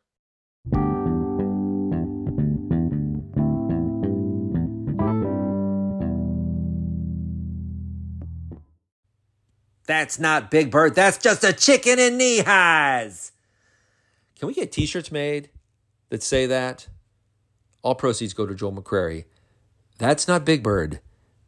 [9.84, 10.94] That's not Big Bird.
[10.94, 13.32] That's just a chicken in knee highs.
[14.38, 15.50] Can we get t-shirts made
[16.08, 16.86] that say that?
[17.82, 19.24] All proceeds go to Joel McCrary.
[19.98, 21.00] That's not Big Bird.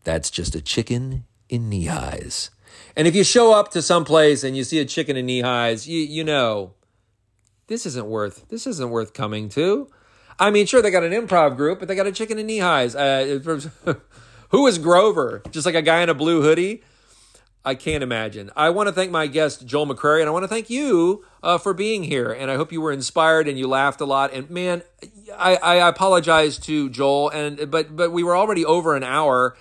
[0.05, 2.51] That's just a chicken in knee highs.
[2.97, 5.41] And if you show up to some place and you see a chicken in knee
[5.41, 6.75] highs, you, you know,
[7.67, 9.89] this isn't worth this isn't worth coming to.
[10.39, 12.59] I mean, sure, they got an improv group, but they got a chicken in knee
[12.59, 12.95] highs.
[12.95, 13.39] Uh,
[14.51, 15.43] who is Grover?
[15.51, 16.83] Just like a guy in a blue hoodie?
[17.65, 18.51] I can't imagine.
[18.55, 21.57] I want to thank my guest, Joel McCrary, and I want to thank you uh,
[21.57, 22.31] for being here.
[22.31, 24.35] And I hope you were inspired and you laughed a lot.
[24.35, 24.83] And man,
[25.37, 29.57] I, I apologize to Joel, and but but we were already over an hour.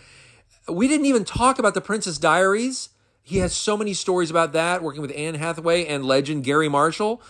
[0.68, 2.90] We didn't even talk about the Princess Diaries.
[3.22, 7.22] He has so many stories about that, working with Anne Hathaway and legend Garry Marshall.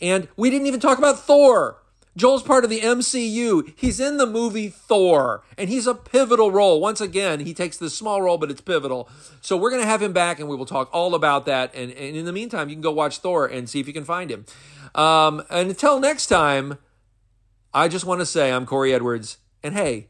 [0.00, 1.81] And we didn't even talk about Thor.
[2.16, 3.72] Joel's part of the MCU.
[3.76, 6.80] He's in the movie Thor, and he's a pivotal role.
[6.80, 9.08] Once again, he takes this small role, but it's pivotal.
[9.40, 11.74] So we're going to have him back, and we will talk all about that.
[11.74, 14.04] And, and in the meantime, you can go watch Thor and see if you can
[14.04, 14.44] find him.
[14.94, 16.78] Um, and until next time,
[17.72, 19.38] I just want to say I'm Corey Edwards.
[19.62, 20.08] And hey,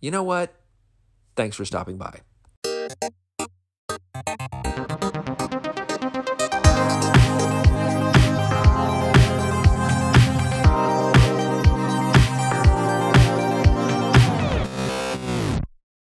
[0.00, 0.54] you know what?
[1.36, 2.20] Thanks for stopping by.